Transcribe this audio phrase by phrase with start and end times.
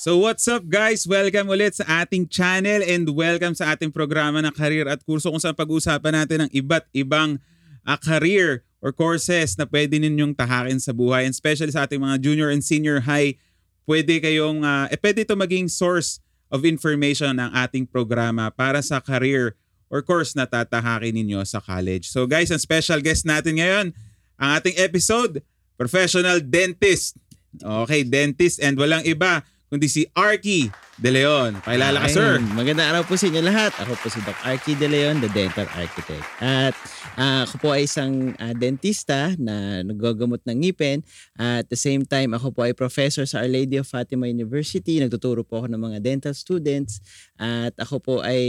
[0.00, 1.04] So what's up guys?
[1.04, 5.36] Welcome ulit sa ating channel and welcome sa ating programa ng career at kurso kung
[5.36, 7.36] saan pag-uusapan natin ang iba't ibang
[7.84, 12.16] uh, career or courses na pwede ninyong tahakin sa buhay and especially sa ating mga
[12.16, 13.36] junior and senior high
[13.84, 19.04] pwede kayong uh, eh, pwede ito maging source of information ng ating programa para sa
[19.04, 19.52] career
[19.92, 22.08] or course na tatahakin ninyo sa college.
[22.08, 23.92] So guys, ang special guest natin ngayon,
[24.40, 25.44] ang ating episode,
[25.76, 27.20] professional dentist.
[27.60, 30.66] Okay, dentist and walang iba kundi si Arky
[30.98, 31.62] De Leon.
[31.62, 32.42] Pakilala ka, sir.
[32.58, 33.70] Magandang araw po sa inyo lahat.
[33.78, 36.26] Ako po si Doc Arky De Leon, the dental architect.
[36.42, 36.74] At
[37.14, 41.06] uh, ako po ay isang uh, dentista na nagagamot ng ngipin.
[41.38, 44.98] At the same time, ako po ay professor sa Our Lady of Fatima University.
[44.98, 46.98] Nagtuturo po ako ng mga dental students.
[47.38, 48.42] At ako po ay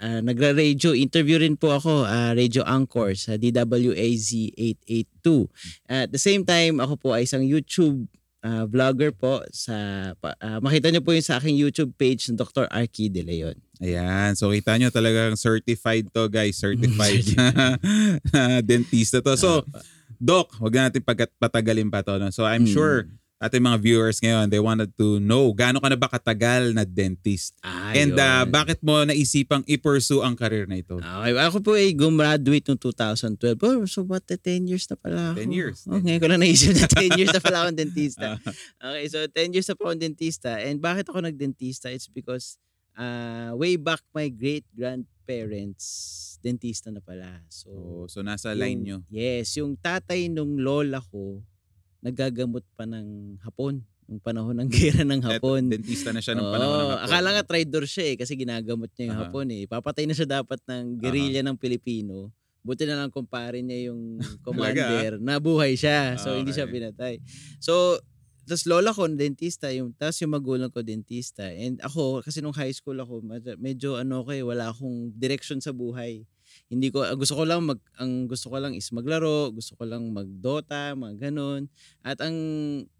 [0.00, 5.52] uh, nagra-radio, interview rin po ako, uh, Radio Anchor sa DWAZ 882.
[5.84, 8.08] At the same time, ako po ay isang YouTube
[8.46, 9.74] uh, vlogger po sa
[10.14, 12.70] uh, makita niyo po yung sa aking YouTube page ng Dr.
[12.70, 13.58] Arky De Leon.
[13.82, 17.26] Ayan, so kita niyo talagang certified to guys, certified
[18.68, 19.34] dentista to.
[19.34, 19.66] So,
[20.16, 21.04] Doc, wag natin
[21.36, 22.16] patagalin pa to.
[22.16, 22.32] No?
[22.32, 22.72] So I'm hmm.
[22.72, 26.88] sure ating mga viewers ngayon, they wanted to know gaano ka na ba katagal na
[26.88, 27.52] dentist?
[27.60, 30.96] Ah, And uh, bakit mo naisipang i-pursue ang career na ito?
[30.96, 33.60] Okay, ako po ay gumraduate noong 2012.
[33.60, 35.44] Oh, so what, 10 years na pala ako.
[35.44, 35.84] 10 years.
[35.84, 38.40] Oh, ngayon ko lang naisip na 10 years na pala akong dentista.
[38.88, 40.56] okay, so 10 years na po akong dentista.
[40.56, 41.92] And bakit ako nagdentista?
[41.92, 42.56] It's because
[42.96, 45.84] uh, way back my great-grandparents,
[46.40, 47.44] dentista na pala.
[47.52, 48.98] So, oh, so nasa yung, line nyo?
[49.12, 51.44] Yes, yung tatay nung lola ko,
[52.00, 55.66] nagagamot pa ng hapon nung panahon ng gera ng hapon.
[55.66, 57.06] Eto, dentista na siya nung panahon ng hapon.
[57.10, 59.28] Akala nga trader siya eh kasi ginagamot niya yung uh-huh.
[59.30, 59.62] hapon eh.
[59.66, 61.54] Papatay na siya dapat ng gerilya uh-huh.
[61.54, 62.30] ng Pilipino.
[62.66, 66.18] Buti na lang kumpare niya yung commander na buhay siya.
[66.18, 66.38] So okay.
[66.42, 67.18] hindi siya pinatay.
[67.58, 67.98] So
[68.46, 71.50] tapos lola ko dentista, yung tapos yung magulang ko dentista.
[71.50, 73.26] And ako kasi nung high school ako,
[73.58, 76.22] medyo ano ko eh, wala akong direction sa buhay.
[76.66, 80.10] Hindi ko gusto ko lang mag ang gusto ko lang is maglaro, gusto ko lang
[80.10, 81.70] magdota, mga ganun.
[82.02, 82.34] At ang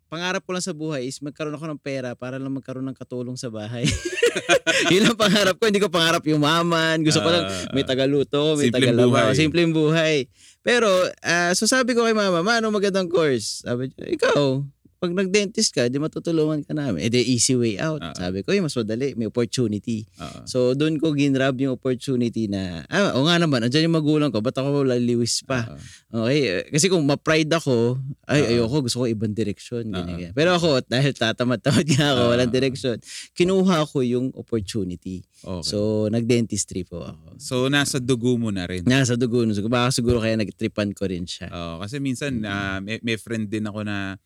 [0.06, 3.34] pangarap ko lang sa buhay is magkaroon ako ng pera para lang magkaroon ng katulong
[3.34, 3.82] sa bahay.
[4.92, 5.66] Yun ang pangarap ko.
[5.66, 7.02] Hindi ko pangarap yumaman.
[7.02, 9.34] Gusto ko lang ah, may tagaluto, may tagalabaw.
[9.34, 10.30] Simpleng buhay.
[10.62, 13.66] Pero, uh, so sabi ko kay mama, ma, ano magandang course?
[13.66, 14.62] Sabi niya, ikaw,
[14.96, 17.04] pag nag-dentist ka, di matutulungan ka namin.
[17.04, 18.00] Eh, the easy way out.
[18.00, 18.16] Uh-huh.
[18.16, 20.08] Sabi ko, mas madali, may opportunity.
[20.16, 20.42] Uh-huh.
[20.48, 24.40] So, doon ko ginrab yung opportunity na, ah, o nga naman, andyan yung magulang ko,
[24.40, 25.68] ba't ako laliwis pa?
[25.68, 26.24] Uh-huh.
[26.24, 28.52] Okay, kasi kung ma-pride ako, ay, uh-huh.
[28.56, 29.92] ayoko, gusto ko ibang direksyon.
[29.92, 30.32] Uh-huh.
[30.32, 32.32] Pero ako, dahil tatamad-tamad nga ako, uh-huh.
[32.32, 32.96] walang direksyon,
[33.36, 35.20] kinuha ko yung opportunity.
[35.44, 35.76] Okay.
[35.76, 37.36] So, nag-dentistry po ako.
[37.36, 38.80] So, nasa dugo mo na rin?
[38.88, 39.44] Nasa dugo.
[39.68, 41.52] Baka siguro kaya nag-tripan ko rin siya.
[41.52, 44.16] Oo, kasi minsan, uh, may, may friend din ako na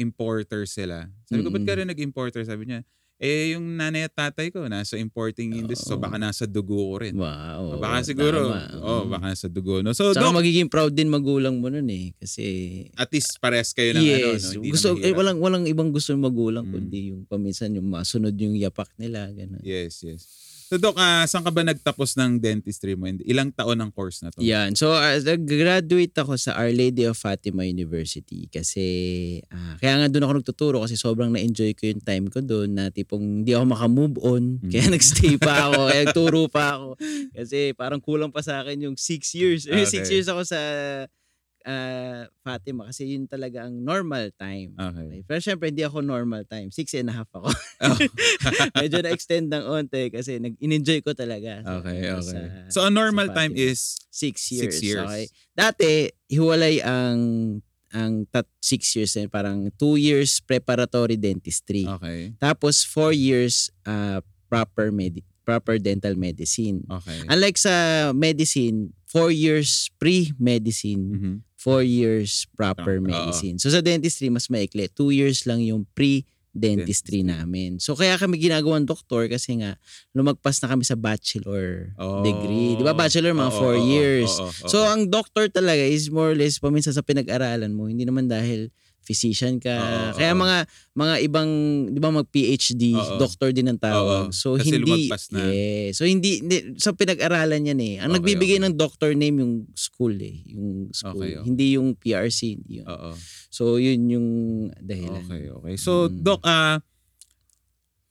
[0.00, 1.12] importer sila.
[1.28, 2.40] Sabi ko, ba't ka rin nag-importer?
[2.48, 2.80] Sabi niya,
[3.20, 5.92] eh, yung nanay at tatay ko, nasa importing industry.
[5.92, 7.12] So, baka nasa dugo ko rin.
[7.20, 7.76] Wow.
[7.76, 8.48] Baka siguro,
[8.80, 9.84] oh, baka nasa dugo.
[9.84, 9.92] No?
[9.92, 12.16] So, Saka Doc, magiging proud din magulang mo nun eh.
[12.16, 12.44] Kasi...
[12.96, 14.24] At least pares kayo ng yes, ano.
[14.24, 14.64] No?
[14.64, 16.72] Hindi gusto, eh, walang, walang ibang gusto ng magulang, mm.
[16.72, 19.28] kundi yung paminsan yung masunod yung yapak nila.
[19.36, 19.60] Ganun.
[19.60, 20.49] Yes, yes.
[20.70, 23.10] So Doc, uh, saan ka ba nagtapos ng dentistry mo?
[23.26, 24.38] Ilang taon ang course na to?
[24.38, 24.78] Yan.
[24.78, 28.86] So uh, graduate ako sa Our Lady of Fatima University kasi
[29.50, 32.86] uh, kaya nga doon ako nagtuturo kasi sobrang na-enjoy ko yung time ko doon na
[32.86, 34.62] tipong hindi ako makamove on.
[34.62, 34.70] Mm.
[34.70, 36.88] Kaya nagstay pa ako, kaya nagturo pa ako.
[37.34, 39.66] Kasi parang kulang pa sa akin yung six years.
[39.66, 39.90] Okay.
[39.90, 40.62] six years ako sa
[41.66, 44.72] uh, Fatima kasi yun talaga ang normal time.
[44.76, 45.24] Okay.
[45.26, 46.72] Pero syempre hindi ako normal time.
[46.72, 47.50] Six and a half ako.
[47.50, 47.98] Oh.
[48.80, 51.60] Medyo na-extend ng onte kasi nag-enjoy ko talaga.
[51.80, 52.46] Okay, okay.
[52.70, 54.78] Sa, so a normal time is six years.
[54.78, 55.04] Six years.
[55.04, 55.24] Okay.
[55.56, 57.18] Dati, hiwalay ang
[57.90, 61.82] ang tat six years eh, parang two years preparatory dentistry.
[61.86, 62.30] Okay.
[62.38, 66.86] Tapos four years uh, proper med proper dental medicine.
[66.86, 67.26] Okay.
[67.26, 67.74] Unlike sa
[68.14, 71.36] medicine, four years pre-medicine, mm-hmm.
[71.60, 73.60] Four years proper medicine.
[73.60, 74.88] So sa dentistry, mas maikli.
[74.88, 77.78] Two years lang yung pre dentistry namin.
[77.78, 79.78] So kaya kami ginagawang doktor kasi nga
[80.16, 82.74] lumagpas na kami sa bachelor oh, degree.
[82.74, 84.32] 'Di ba bachelor mga 4 oh, years.
[84.40, 87.70] Oh, oh, oh, oh, so ang doctor talaga is more or less paminsan sa pinag-aralan
[87.70, 89.74] mo, hindi naman dahil physician ka.
[89.74, 90.40] Oo, Kaya oo.
[90.40, 90.56] mga
[90.94, 91.50] mga ibang
[91.90, 93.18] 'di ba mag PhD, oo.
[93.18, 94.28] doctor din ang tawag.
[94.28, 94.34] Oo.
[94.34, 95.40] So Kasi hindi na.
[95.50, 95.90] Yeah.
[95.96, 97.94] So hindi, hindi sa pinag-aralan yan eh.
[97.98, 98.66] Ang okay, nagbibigay okay.
[98.68, 101.26] ng doctor name yung school eh, yung school.
[101.26, 101.46] Okay, okay.
[101.48, 102.86] Hindi yung PRC, hindi yun.
[102.86, 103.10] Oo.
[103.50, 104.28] So yun yung
[104.78, 105.26] dahilan.
[105.26, 105.74] Okay, okay.
[105.80, 106.20] So hmm.
[106.20, 106.78] doc ah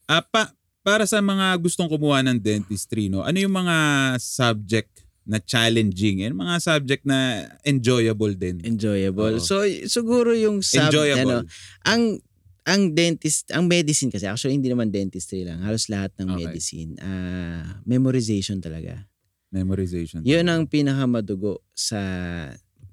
[0.09, 0.51] uh, uh, pa,
[0.81, 3.77] para sa mga gustong kumuha ng dentistry no, ano yung mga
[4.17, 8.57] subject na challenging and mga subject na enjoyable din.
[8.65, 9.37] Enjoyable.
[9.37, 9.43] Oo.
[9.45, 11.45] So siguro yung sub Enjoyable.
[11.45, 11.49] ano,
[11.85, 12.17] ang
[12.65, 16.37] ang dentist, ang medicine kasi, actually hindi naman dentistry lang, halos lahat ng Okay.
[16.49, 19.05] medicine, ah memorization talaga.
[19.49, 20.21] Memorization.
[20.21, 22.01] Yun ang pinakamadugo sa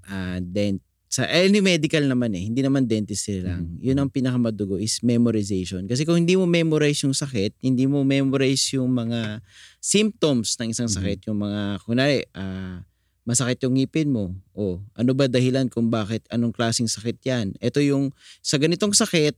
[0.09, 3.79] ah, dent sa any medical naman eh, hindi naman dentistry lang.
[3.79, 3.79] Mhm.
[3.79, 5.87] Yun ang pinakamadugo is memorization.
[5.87, 9.39] Kasi kung hindi mo memorize yung sakit, hindi mo memorize yung mga
[9.79, 10.97] symptoms ng isang Mhm.
[10.99, 12.83] sakit, yung mga kunwari ah,
[13.23, 14.35] masakit yung ngipin mo.
[14.55, 17.55] O ano ba dahilan kung bakit anong klaseng sakit 'yan?
[17.63, 18.11] Ito yung
[18.43, 19.35] sa ganitong sakit,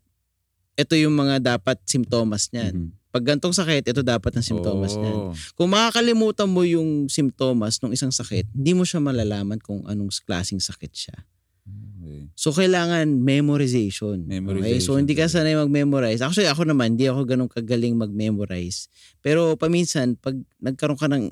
[0.79, 2.75] ito yung mga dapat simptomas niyan.
[2.75, 2.91] Mhm.
[3.09, 5.17] Pag ganitong sakit, ito dapat ang simptomas niyan.
[5.17, 5.33] Oh.
[5.57, 10.61] Kung makakalimutan mo yung simptomas ng isang sakit, hindi mo siya malalaman kung anong klaseng
[10.61, 11.17] sakit siya.
[12.19, 12.35] Okay.
[12.35, 14.27] So, kailangan memorization.
[14.27, 14.43] Okay?
[14.43, 16.19] Memorization So, hindi ka sanay mag-memorize.
[16.19, 18.91] Actually, ako naman, hindi ako ganun kagaling mag-memorize.
[19.23, 21.31] Pero paminsan, pag nagkaroon ka ng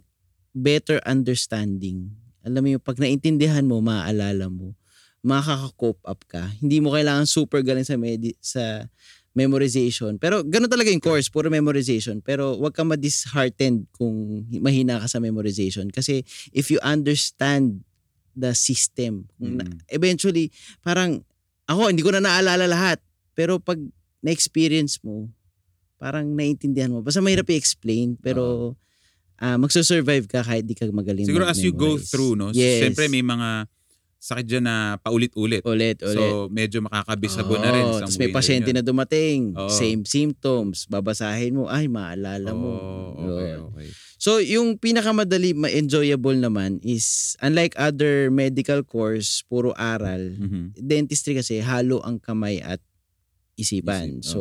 [0.55, 2.15] better understanding,
[2.47, 4.79] alam mo yung pag naintindihan mo, maaalala mo,
[5.27, 6.55] makaka-cope up ka.
[6.63, 8.87] Hindi mo kailangan super galing sa, medi- sa
[9.37, 10.17] memorization.
[10.17, 12.25] Pero ganun talaga yung course, puro memorization.
[12.25, 15.93] Pero wag ka ma-disheartened kung mahina ka sa memorization.
[15.93, 16.25] Kasi
[16.57, 17.85] if you understand
[18.37, 19.81] the system, kung na- Mm.
[19.91, 21.25] eventually, parang,
[21.67, 23.01] ako, hindi ko na naalala lahat.
[23.33, 23.81] Pero pag
[24.21, 25.29] na-experience mo,
[25.97, 27.01] parang naintindihan mo.
[27.01, 28.77] Basta mahirap i-explain, pero
[29.37, 32.49] ah magsusurvive ka kahit di ka magaling Siguro as you go through, no?
[32.53, 32.81] Yes.
[32.81, 33.69] Siyempre may mga
[34.19, 35.63] sakit dyan na paulit-ulit.
[35.63, 36.17] Ulit, ulit.
[36.17, 37.85] So, medyo makakabisabo na rin.
[38.01, 39.71] Tapos may pasyente rin na dumating, Oo.
[39.71, 42.59] same symptoms, babasahin mo, ay maalala yun.
[42.59, 42.73] mo.
[42.75, 43.61] Oh, okay, Yun.
[43.71, 43.89] okay.
[44.17, 50.73] So yung pinakamadali, ma-enjoyable naman is, unlike other medical course, puro aral, Mhm.
[50.75, 52.81] dentistry kasi halo ang kamay at
[53.55, 54.21] isipan.
[54.21, 54.41] Isip, so,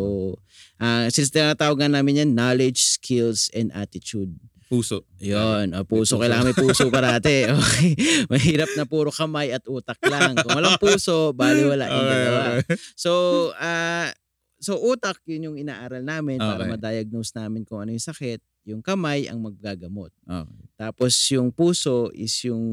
[0.76, 4.36] ah since tinatawag nga namin yan, knowledge, skills, and attitude.
[4.66, 5.06] Puso.
[5.22, 6.18] Yun, o puso.
[6.18, 7.46] puso, kailangan may puso parate.
[7.54, 7.94] Okay.
[8.28, 10.34] Mahirap na puro kamay at utak lang.
[10.42, 12.60] Kung walang puso, bali wala Okay, okay.
[12.98, 13.12] So,
[13.56, 14.10] ah
[14.58, 16.72] so utak, yun yung inaaral namin para Okay.
[16.74, 18.42] ma-diagnose namin kung ano yung sakit.
[18.66, 20.10] Yung kamay ang maggagamot.
[20.26, 20.58] Okay.
[20.74, 22.66] Tapos yung puso is yung,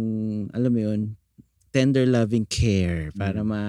[0.57, 1.01] alam mo yun,
[1.69, 3.49] tender loving care para Mm.
[3.49, 3.63] ma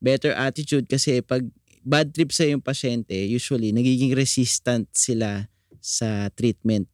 [0.00, 1.44] better attitude kasi pag
[1.80, 5.48] bad trip sa yung pasyente, usually nagiging resistant sila
[5.80, 6.84] sa treatment.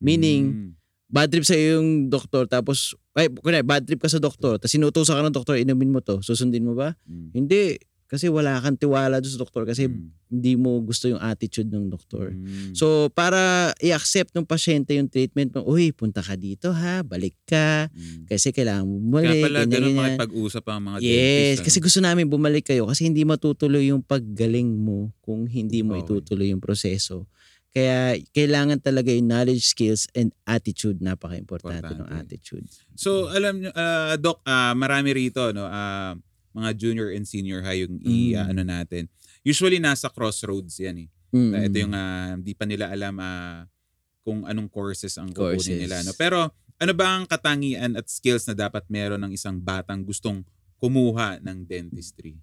[0.00, 0.70] Meaning, Mm.
[1.10, 5.12] bad trip sa yung doktor tapos ay kunwari bad trip ka sa doktor tapos sinutusan
[5.12, 7.34] ka ng doktor inumin mo to susundin mo ba Mm.
[7.34, 7.74] hindi
[8.06, 10.06] kasi wala kang tiwala doon sa doktor kasi Mm.
[10.30, 12.74] hindi mo gusto yung attitude ng doktor Mm.
[12.74, 17.90] so para i-accept ng pasyente yung treatment mo uy punta ka dito ha balik ka
[17.90, 18.30] Mm.
[18.30, 21.62] kasi kailangan mo Kaya bumalik pala ganyan, ganun makipag-usap ang mga Yes, dentist.
[21.66, 21.84] kasi ano?
[21.86, 26.06] gusto namin bumalik kayo kasi hindi matutuloy yung paggaling mo kung hindi mo Okay.
[26.06, 27.26] itutuloy yung proseso.
[27.70, 30.98] Kaya kailangan talaga yung knowledge, skills, and attitude.
[30.98, 32.66] Napaka-importante ng attitude.
[32.98, 36.18] So alam nyo, ah, Doc, ah, marami rito, no, ah,
[36.50, 38.38] mga junior and senior high yung i, Mm.
[38.42, 39.06] ah, ano natin.
[39.46, 41.08] Usually nasa crossroads yan eh.
[41.30, 41.52] Mm.
[41.70, 43.70] Ito yung ah, hindi pa nila alam ah,
[44.26, 46.02] kung anong courses ang kukunin nila.
[46.02, 46.10] No?
[46.18, 50.42] Pero ano ba ang katangian at skills na dapat meron ng isang batang gustong
[50.82, 52.34] kumuha ng dentistry?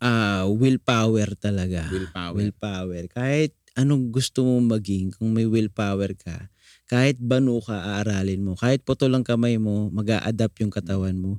[0.00, 1.84] Ah, willpower talaga.
[1.92, 2.32] Willpower.
[2.36, 3.04] Willpower.
[3.12, 6.52] Kahit anong gusto mo maging, kung may willpower ka,
[6.84, 8.52] kahit banu ka, aaralin mo.
[8.58, 11.38] Kahit puto lang kamay mo, mag adapt yung katawan mo.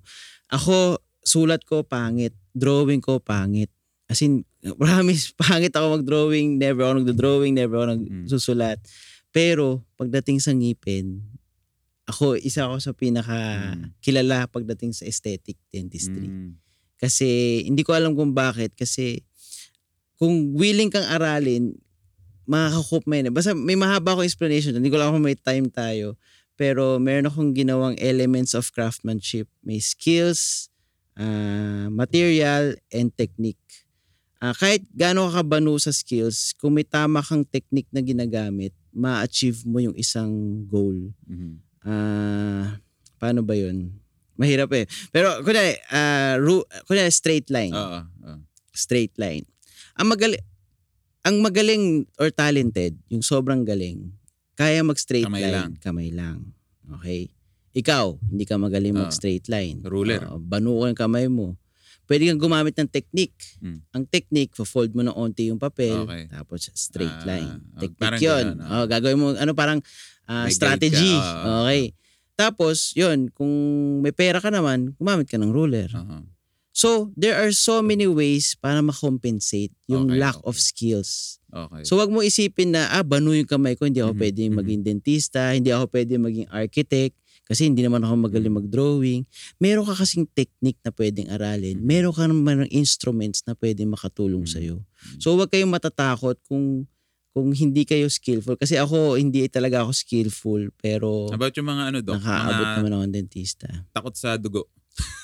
[0.49, 2.33] Ako, sulat ko pangit.
[2.55, 3.69] Drawing ko pangit.
[4.07, 4.47] As in,
[4.81, 6.56] promise, pangit ako mag-drawing.
[6.56, 8.80] Never ako nagdo-drawing, never ako nagsusulat.
[9.31, 11.19] Pero, pagdating sa ngipin,
[12.07, 13.95] ako, isa ako sa pinaka Mm.
[14.04, 16.27] kilala pagdating sa aesthetic dentistry.
[16.27, 16.59] Mm.
[16.99, 18.75] Kasi hindi ko alam kung bakit.
[18.75, 19.23] Kasi
[20.19, 21.73] kung willing kang aralin,
[22.45, 23.31] makakakup mo yun.
[23.33, 24.76] Basta may mahaba akong explanation.
[24.76, 26.18] Hindi ko lang kung may time tayo.
[26.60, 29.50] Pero meron akong ginawang elements of craftsmanship.
[29.66, 30.69] May skills,
[31.18, 33.60] ah, material, and technique.
[34.42, 39.62] Ah, kahit gaano ka kabano sa skills, kung may tama kang technique na ginagamit, ma-achieve
[39.66, 41.14] mo yung isang goal.
[41.30, 41.54] Mhm.
[41.86, 42.78] Ah,
[43.21, 43.94] paano ba yun?
[44.38, 44.90] Mahirap eh.
[45.14, 47.74] Pero kunwari, ah, ru- kunwari straight line.
[47.74, 48.02] Oo.
[48.02, 48.38] oo.
[48.74, 49.45] Straight line.
[49.98, 50.42] Ang magaling,
[51.21, 54.09] ang magaling or talented, yung sobrang galing,
[54.54, 55.54] kaya mag-straight Kamay line.
[55.54, 55.69] lang.
[55.78, 56.37] Kamay lang.
[56.99, 57.30] Okay?
[57.71, 59.06] Ikaw, hindi ka magaling Oo.
[59.06, 59.80] mag-straight line.
[59.81, 60.21] Ruler.
[60.28, 61.56] Oo, banu ko yung kamay mo.
[62.04, 63.40] Pwede kang gumamit ng technique.
[63.63, 63.80] Mm.
[63.90, 66.28] Ang technique, fold mo ng onti yung papel, Okay.
[66.28, 67.63] tapos straight Ah, line.
[67.71, 68.45] ah, Technique yun.
[68.51, 68.69] ganun, ah.
[68.75, 69.80] Oh, gagawin mo, ano parang
[70.28, 71.13] ah, May guide strategy.
[71.16, 71.83] ka, ah, ah, okay.
[72.33, 73.51] Tapos, yun, kung
[74.01, 75.87] may pera ka naman, gumamit ka ng ruler.
[75.94, 76.25] Aha.
[76.71, 80.47] So, there are so many ways para ma-compensate yung Okay, lack okay.
[80.47, 81.40] of skills.
[81.51, 81.83] Okay.
[81.83, 84.57] So, wag mo isipin na, ah, banu yung kamay ko, hindi ako Mhm, pwedeng mhm.
[84.57, 89.21] maging dentista, hindi ako pwedeng maging architect, Kasi hindi naman ako magaling mag-drawing.
[89.59, 91.83] Meron ka kasing technique na pwedeng aralin.
[91.83, 94.51] Meron ka naman ng instruments na pwedeng makatulong Mm.
[94.56, 94.75] sa'yo.
[95.19, 96.87] So huwag kayong matatakot kung
[97.35, 98.56] kung hindi kayo skillful.
[98.56, 100.71] Kasi ako, hindi talaga ako skillful.
[100.80, 102.16] Pero About yung mga ano, Dok?
[102.23, 103.68] nakaabot mga naman ako ng dentista.
[103.92, 104.71] takot sa dugo.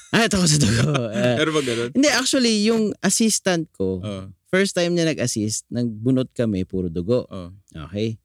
[0.10, 0.88] Ah, ito ko sa dugo.
[1.14, 1.92] Eh, Pero ba ganun?
[1.92, 4.32] hindi, actually, yung assistant ko, Oo.
[4.48, 7.28] first time niya nag-assist, nagbunot kami, puro dugo.
[7.28, 7.52] Oo.
[7.90, 8.16] Okay?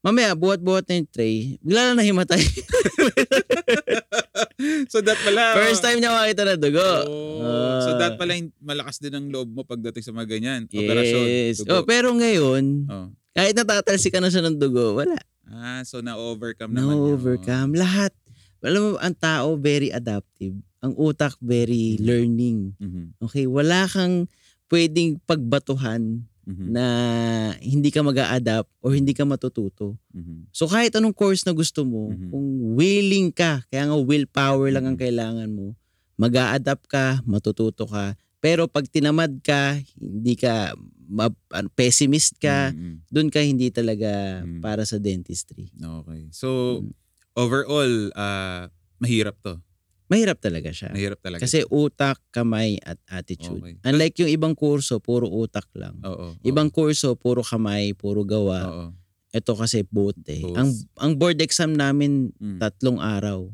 [0.00, 2.38] Mamaya, buhat-buhat na yung tray, bigla na nahimatay.
[4.88, 5.58] so that pala.
[5.58, 6.90] First time niya makita na dugo.
[7.04, 7.98] Oh, so Ah.
[7.98, 10.60] that pala malakas din ang loob mo pagdating sa mga ganyan.
[10.64, 11.24] Operasyon.
[11.24, 11.56] Yes.
[11.60, 11.70] Dugo.
[11.72, 13.08] Oh, pero ngayon, Oh.
[13.32, 15.18] kahit natatalsi ka na siya ng dugo, wala.
[15.44, 16.94] Ah, so na-overcome naman.
[16.94, 17.70] Na-overcome.
[17.74, 18.12] Lahat.
[18.60, 20.56] Alam mo, ang tao very adaptive.
[20.78, 22.78] Ang utak very learning.
[22.78, 23.18] Mhm.
[23.18, 23.50] Okay?
[23.50, 24.30] Wala kang
[24.70, 26.66] pwedeng pagbatuhan Mhm.
[26.70, 26.84] na
[27.60, 29.98] hindi ka mag adapt or hindi ka matututo.
[30.14, 30.48] Mhm.
[30.54, 32.28] So kahit anong course na gusto mo, Mhm.
[32.30, 32.46] kung
[32.78, 35.04] willing ka, kaya nga willpower lang ang Mhm.
[35.04, 35.74] kailangan mo,
[36.16, 38.16] mag adapt ka, matututo ka.
[38.38, 40.72] Pero pag tinamad ka, hindi ka
[41.50, 43.08] ano, pessimist ka, Mhm.
[43.08, 44.60] doon ka hindi talaga Mhm.
[44.60, 45.72] para sa dentistry.
[45.74, 46.28] Okay.
[46.30, 46.92] So, Mm.
[47.32, 48.68] overall, ah
[49.00, 49.56] mahirap to.
[50.08, 50.88] Mahirap talaga siya.
[50.88, 51.44] Mahirap talaga.
[51.44, 53.60] Kasi utak, kamay, at attitude.
[53.60, 53.76] Okay.
[53.84, 56.00] Unlike yung ibang kurso, puro utak lang.
[56.00, 56.32] Oo.
[56.32, 56.40] oo.
[56.40, 58.60] Ibang kurso, puro kamay, puro gawa.
[58.68, 58.86] Oo.
[59.28, 60.40] Ito kasi both eh.
[60.40, 60.56] Both.
[60.56, 62.56] Ang, ang board exam namin, Mm.
[62.56, 63.52] tatlong araw.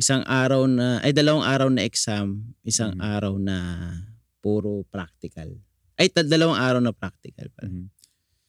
[0.00, 3.02] Isang araw na, ay dalawang araw na exam, isang Mhm.
[3.04, 3.56] araw na
[4.40, 5.52] puro practical.
[6.00, 7.68] Ay, dalawang araw na practical pala.
[7.68, 7.86] Mhm.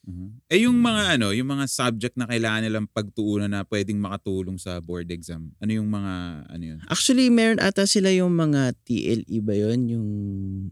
[0.08, 0.40] Mhm.
[0.50, 4.80] Eh yung mga ano, yung mga subject na kailangan nilang pagtuunan na pwedeng makatulong sa
[4.80, 5.52] board exam.
[5.60, 6.14] Ano yung mga
[6.48, 6.78] ano yun?
[6.88, 9.80] Actually, meron ata sila yung mga TLE ba yun?
[9.92, 10.08] Yung,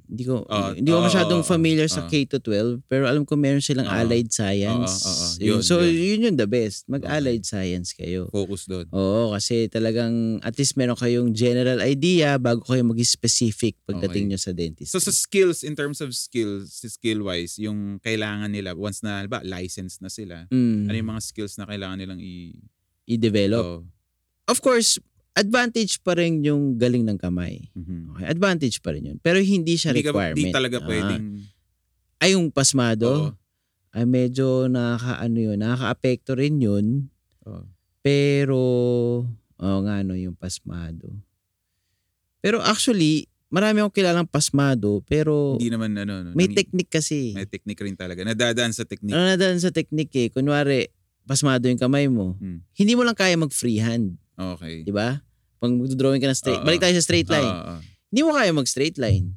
[0.08, 1.94] hindi ko, Oo, hindi ko oo, masyadong oo, familiar oo.
[1.94, 3.94] sa K to 12, pero alam ko meron silang Oo.
[3.94, 5.04] allied science.
[5.06, 5.28] Oo, oo.
[5.38, 5.48] Yun.
[5.48, 5.94] Yun, so, yun.
[6.18, 6.88] yun yung the best.
[6.88, 8.32] Mag-allied science kayo.
[8.32, 8.88] Focus doon.
[8.96, 14.32] Oo, kasi talagang at least meron kayong general idea bago kayo mag-specific pagdating Okay.
[14.34, 14.90] nyo sa dentist.
[14.96, 19.98] So sa skills, in terms of skills, skill-wise, yung kailangan nila, once na, ba, license
[19.98, 22.62] na sila, Mm, ano yung mga skills na kailangan nilang i-
[23.10, 23.66] i-develop.
[23.66, 23.80] Oo.
[24.46, 25.02] Of course,
[25.34, 27.74] advantage pa rin yung galing ng kamay.
[27.74, 28.14] Mhm.
[28.14, 29.18] Okay, advantage pa rin yun.
[29.18, 30.46] Pero hindi siya Hindi, requirement.
[30.46, 30.86] di talaga Ah.
[30.86, 31.24] pwedeng...
[32.18, 33.32] ay, yung pasmado, Oo.
[33.94, 36.86] ay medyo nakaka, ano yun, nakaka-apekto rin yun.
[37.46, 37.66] Oo.
[38.02, 38.62] Pero,
[39.58, 41.12] oo nga no, yung pasmado.
[42.40, 46.24] Pero actually, marami akong kilalang pasmado, pero Hindi naman ano.
[46.24, 47.32] no, may technique kasi.
[47.32, 48.24] May technique rin talaga.
[48.24, 49.16] Nadadaan sa technique.
[49.16, 50.28] Ano na daan sa technique eh.
[50.32, 50.92] Kunwari,
[51.28, 52.36] pasmado yung kamay mo.
[52.40, 52.64] Hmm.
[52.76, 54.16] Hindi mo lang kaya mag-freehand.
[54.38, 54.84] Okay.
[54.84, 55.20] Di ba?
[55.58, 56.68] Pag drawing ka ng straight, Oo.
[56.68, 57.50] balik tayo sa straight line.
[57.50, 57.76] Oo.
[58.14, 59.34] Hindi mo kaya mag-straight line.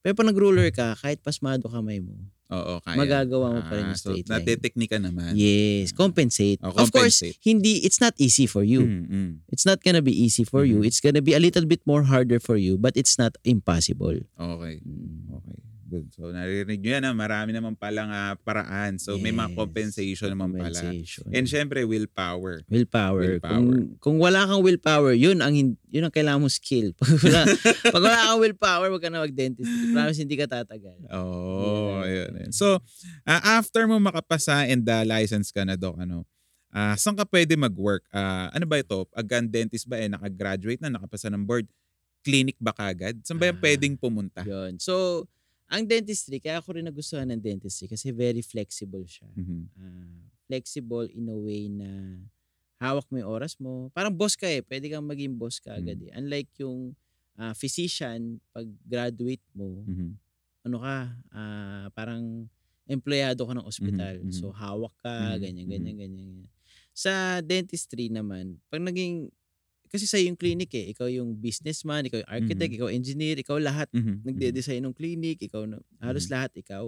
[0.00, 2.16] Pero pag nag-ruler ka, kahit pasmado kamay mo,
[2.50, 2.98] Oo, kaya.
[2.98, 4.42] magagawa mo pa rin Ah, so, straight line.
[4.42, 5.38] nate-technique ka naman.
[5.38, 6.58] Yes, compensate.
[6.60, 7.38] Oh, Of course, compensate.
[7.40, 8.82] hindi, it's not easy for you.
[8.82, 9.30] Mm, mm.
[9.48, 10.82] It's not gonna be easy for you.
[10.82, 10.86] Mhm.
[10.90, 14.18] It's gonna be a little bit more harder for you, but it's not impossible.
[14.34, 14.82] Okay.
[14.82, 15.30] Mm.
[15.38, 15.58] Okay.
[15.90, 16.14] Good.
[16.14, 18.94] So naririnig nyo yan, ah, marami naman palang ah, paraan.
[18.96, 19.58] So may mga Yes.
[19.58, 20.78] compensation naman pala.
[21.28, 22.62] And syempre, willpower.
[22.64, 23.42] willpower.
[23.42, 23.58] Willpower.
[23.58, 23.68] Kung,
[23.98, 25.50] kung wala kang willpower, yun ang
[25.84, 26.94] yun ang kailangan mo skill.
[27.00, 27.42] Pag wala,
[27.90, 29.66] pag wala kang willpower, wag ka na mag-dentist.
[29.90, 31.10] Promise hindi ka tatagal.
[31.10, 32.30] Oh, Yeah.
[32.30, 32.54] ayun.
[32.54, 32.78] So,
[33.24, 36.22] ah, after mo makapasa and the license ka na, Doc, ano,
[36.70, 38.06] ah saan ka pwede mag-work?
[38.08, 39.02] Ah, ano ba ito?
[39.10, 41.66] Agad dentist ba eh, nakagraduate na, nakapasa ng board?
[42.20, 43.18] Clinic ba kagad?
[43.26, 43.56] Saan ba Ah.
[43.58, 44.44] pwedeng pumunta?
[44.46, 44.78] Yun.
[44.78, 45.24] So,
[45.70, 49.30] ang dentistry, kaya ako rin nagustuhan ng dentistry kasi very flexible siya.
[49.36, 49.70] Mhm.
[49.78, 52.18] Ah, flexible in a way na
[52.82, 53.88] hawak mo yung oras mo.
[53.94, 54.64] Parang boss ka eh.
[54.64, 56.08] Pwede kang maging boss ka agad Mm.
[56.10, 56.12] eh.
[56.18, 56.96] Unlike yung
[57.40, 60.12] ah, physician, pag graduate mo, Mhm.
[60.66, 60.96] ano ka,
[61.32, 62.48] ah, parang
[62.84, 64.14] empleyado ka ng ospital.
[64.20, 64.34] Mhm, mhm.
[64.34, 65.70] So, hawak ka, Mhm, ganyan, mhm.
[65.72, 66.48] ganyan, ganyan, ganyan.
[66.92, 69.30] Sa dentistry naman, pag naging,
[69.90, 72.78] kasi sa yung clinic eh, ikaw yung businessman, ikaw yung architect, Mhm.
[72.78, 73.90] ikaw engineer, ikaw lahat.
[73.90, 74.22] Mhm.
[74.24, 76.32] Nagde-design ng clinic, ikaw na, halos Mhm.
[76.32, 76.86] lahat ikaw.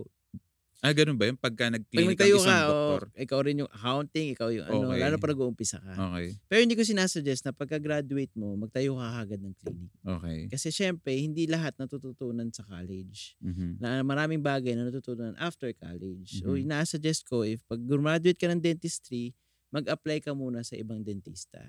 [0.83, 1.39] Ah, ganun ba yun?
[1.39, 3.01] Pagka Pag nag-clinic ang nagtayo isang ka, doktor?
[3.07, 4.99] oh, ikaw rin yung accounting, ikaw yung ano, Okay.
[4.99, 5.95] lalo pa nag-uumpisa ka.
[5.95, 6.27] Okay.
[6.51, 9.95] Pero hindi ko sinasuggest na pagka-graduate mo, magtayo ka agad ng clinic.
[10.03, 10.51] Okay.
[10.51, 13.39] Kasi syempre, hindi lahat natututunan sa college.
[13.39, 13.79] Mhm.
[13.79, 16.43] Na maraming bagay na natutunan after college.
[16.43, 16.67] So, Mhm.
[16.67, 19.39] ina-suggest ko, if pag graduate ka ng dentistry,
[19.71, 21.63] mag-apply ka muna sa ibang dentista.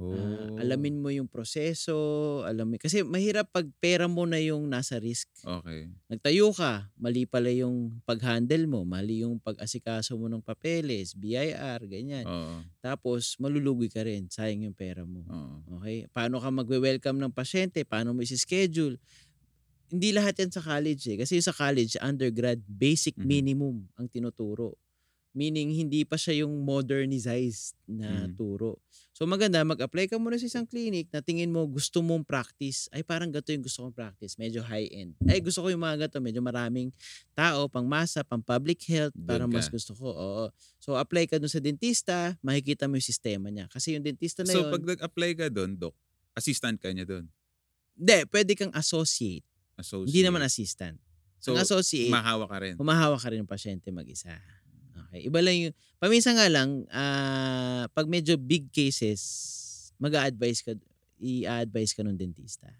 [0.00, 0.16] Oh.
[0.16, 1.94] Ah, alamin mo yung proseso,
[2.48, 2.80] alamin.
[2.80, 5.28] Kasi mahirap pag pera mo na yung nasa risk.
[5.44, 5.92] Okay.
[6.08, 12.24] Nagtayo ka, mali pala yung pag-handle mo, mali yung pag-asikaso mo ng papeles, BIR, ganyan.
[12.24, 12.64] Oo.
[12.80, 15.22] Tapos malulugi ka rin, sayang yung pera mo.
[15.28, 15.78] Oo.
[15.78, 16.08] Okay?
[16.10, 17.84] Paano ka magwe-welcome ng pasyente?
[17.84, 18.96] Paano mo isi-schedule?
[19.92, 21.18] Hindi lahat yan sa college eh.
[21.20, 23.28] Kasi sa college, undergrad, basic Mhm.
[23.28, 24.80] minimum ang tinuturo.
[25.32, 28.36] Meaning, hindi pa siya yung modernized na Mm.
[28.36, 28.84] turo.
[29.22, 32.90] So maganda, mag-apply ka muna sa isang clinic na tingin mo gusto mong practice.
[32.90, 34.34] Ay parang gato yung gusto kong practice.
[34.34, 35.14] Medyo high-end.
[35.30, 36.18] Ay gusto ko yung mga gato.
[36.18, 36.90] Medyo maraming
[37.30, 39.14] tao, pang masa, pang public health.
[39.14, 40.10] Parang mas gusto ko.
[40.10, 40.44] Oo.
[40.82, 43.70] So apply ka dun sa dentista, makikita mo yung sistema niya.
[43.70, 45.94] Kasi yung dentista na So yun, pag nag-apply ka doon, Doc,
[46.34, 47.30] assistant ka niya doon.
[47.94, 49.46] hindi, pwede kang associate.
[49.78, 50.10] Associate.
[50.10, 50.98] Hindi naman assistant.
[51.38, 52.74] So, Ang associate, mahawa ka rin.
[52.74, 54.34] humahawa ka rin ng pasyente mag-isa.
[55.12, 55.28] Okay.
[55.28, 59.20] Iba lang yung, paminsan nga lang, ah, pag medyo big cases,
[60.00, 60.72] mag-a-advise ka,
[61.20, 62.72] i-advise ka ng dentista.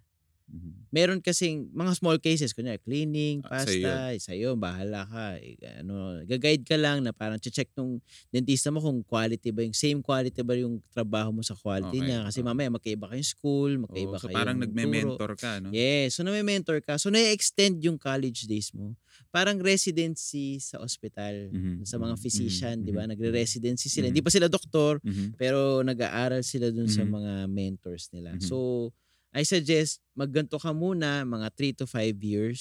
[0.49, 0.89] Mhm.
[0.93, 5.41] Meron kasing mga small cases, kunya cleaning, Ah, sa'yo pasta, sa'yo, bahala ka.
[5.41, 9.73] Eh, ano, gaguide ka lang na parang check nung dentista mo kung quality ba yung
[9.77, 12.29] same quality ba yung trabaho mo sa quality Okay, niya.
[12.29, 12.49] Kasi oo.
[12.49, 14.65] mamaya magkaiba kayong school, Oo, magkaiba so kayong parang turo.
[14.69, 15.69] nagme-mentor ka, no?
[15.73, 16.97] Yes, so na-mentor ka.
[17.01, 18.93] So na-extend yung college days mo.
[19.33, 21.49] Parang residency sa ospital.
[21.49, 23.03] Mhm, Sa mga mhm, physician, mhm, di ba?
[23.03, 24.07] mhm, Nagre-residency sila.
[24.07, 24.11] Mhm.
[24.13, 25.35] Hindi pa sila doktor, mhm.
[25.35, 27.11] pero nag-aaral sila dun sa Mhm.
[27.11, 28.37] mga mentors nila.
[28.37, 28.45] Mhm.
[28.45, 28.93] So,
[29.33, 32.61] I suggest magganto ka muna mga 3 to 5 years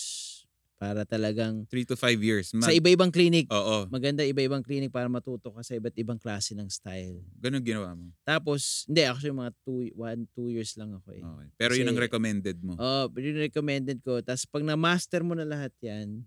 [0.80, 2.50] para talagang Three to five years.
[2.50, 3.46] sa Mag- iba-ibang clinic.
[3.52, 3.86] Oo.
[3.86, 7.22] Maganda iba-ibang clinic para matuto ka sa iba't ibang klase ng style.
[7.38, 8.10] Ganun ginawa mo.
[8.24, 11.22] Tapos, hindi, actually mga 2 1 2 years lang ako eh.
[11.22, 11.48] Okay.
[11.54, 12.74] Pero yun ang Kasi- recommended mo.
[12.80, 14.24] Oh, recommended ko.
[14.24, 16.24] Tapos pag na-master mo na lahat yan,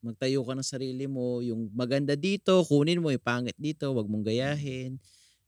[0.00, 1.40] magtayo ka ng sarili mo.
[1.40, 3.12] Yung maganda dito, kunin mo.
[3.12, 4.96] Yung pangit dito, wag mong gayahin.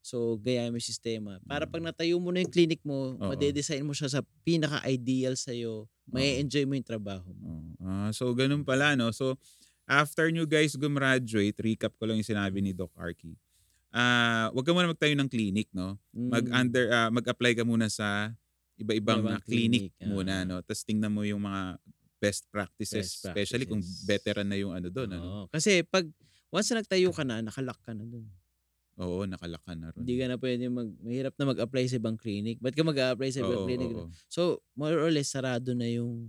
[0.03, 1.39] So, gayahin mo yung sistema.
[1.47, 3.31] Para pag natayo mo na yung clinic mo, Oo.
[3.33, 5.87] madedesign mo siya sa pinaka-ideal sa'yo.
[6.11, 7.63] May enjoy mo yung trabaho mo.
[7.79, 9.15] Ah, so ganun pala no.
[9.15, 9.39] So
[9.87, 13.39] after nyo guys gumraduate, recap ko lang yung sinabi ni Doc Arky.
[13.95, 16.01] Ah, wag ka muna magtayo ng clinic, no?
[16.11, 16.59] Mag Mm.
[16.59, 18.35] under ah, mag-apply ka muna sa
[18.75, 20.47] iba-ibang Iba-ibang ah, clinic, clinic, muna, ah.
[20.49, 20.57] no?
[20.67, 21.79] Tapos tingnan mo yung mga
[22.23, 24.07] best practices, Best especially kung practices.
[24.07, 25.29] veteran na yung ano doon, ano.
[25.51, 26.07] Kasi pag
[26.49, 28.31] once na nagtayo ka na, nakalock ka na dun.
[28.95, 30.05] Oo, nakalakan na ron.
[30.05, 32.61] Hindi ka na pwede mag, mahirap na mag-apply sa ibang clinic.
[32.61, 33.91] Ba't ka mag-apply sa ibang Oo, clinic?
[33.91, 34.43] oo, So,
[34.77, 36.29] more or less, sarado na yung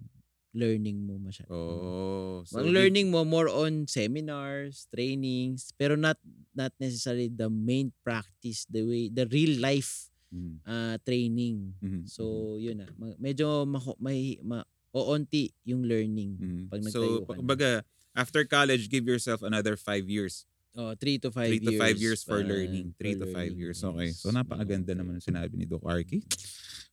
[0.56, 1.52] learning mo masyado.
[1.52, 2.42] Oo.
[2.48, 6.18] So, Ang learning mo more on seminars, trainings, pero not
[6.54, 11.74] not necessarily the main practice, the way the real life Mhm, uh, training.
[11.78, 12.88] mhm, So, yun na.
[12.96, 16.38] Ma- Medyo mako- may ma, oonti yung learning.
[16.38, 16.64] mhm.
[16.70, 17.38] pag So, nagtayo ka na.
[17.38, 17.70] kumbaga,
[18.14, 20.46] after college, give yourself another five years.
[20.74, 21.70] Oh, three to five Three years.
[21.70, 22.94] to five years for pa- learning.
[22.96, 23.78] Three for to five learning, years.
[23.80, 24.10] Okay.
[24.12, 26.26] So, napakaganda naman ang sinabi ni Doc Arky.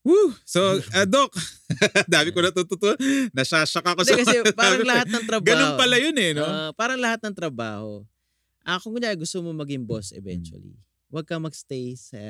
[0.01, 0.33] Woo!
[0.45, 0.61] So,
[0.97, 1.33] uh, Doc,
[2.13, 2.93] dami ko natututo.
[3.33, 4.17] Nasasyak ako sa...
[4.17, 5.49] kasi parang lahat ng trabaho.
[5.49, 6.45] Ganun pala yun eh, no?
[6.45, 8.05] Ah, parang lahat ng trabaho.
[8.61, 10.77] Ah, kung kunyari gusto mo maging boss eventually,
[11.09, 12.21] huwag ka magstay sa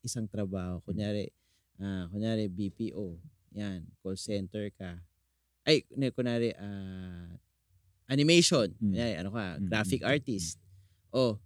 [0.00, 0.80] isang trabaho.
[0.80, 1.32] Kunyari,
[1.76, 3.16] ah, kunyari BPO,
[3.52, 5.00] yan, call center ka.
[5.70, 7.30] Ay, kunyari ah,
[8.10, 8.90] animation, Mm.
[8.90, 10.58] kunyari, ano ka, Mm, graphic mm, artist.
[11.14, 11.38] Oh,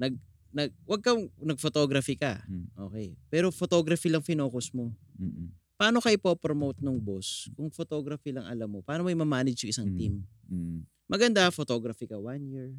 [0.00, 0.16] nag
[0.48, 2.40] nag wag kang nag-photography ka.
[2.48, 2.72] Mm.
[2.88, 3.08] Okay.
[3.28, 4.96] Pero photography lang focus mo.
[5.20, 5.52] Mm-mm.
[5.76, 8.80] Paano kayo po-promote ng boss kung photography lang alam mo?
[8.80, 9.96] Paano mo i-manage yung isang Mm.
[10.00, 10.14] team?
[10.48, 10.88] Mm.
[11.04, 12.72] Maganda, photography ka one year.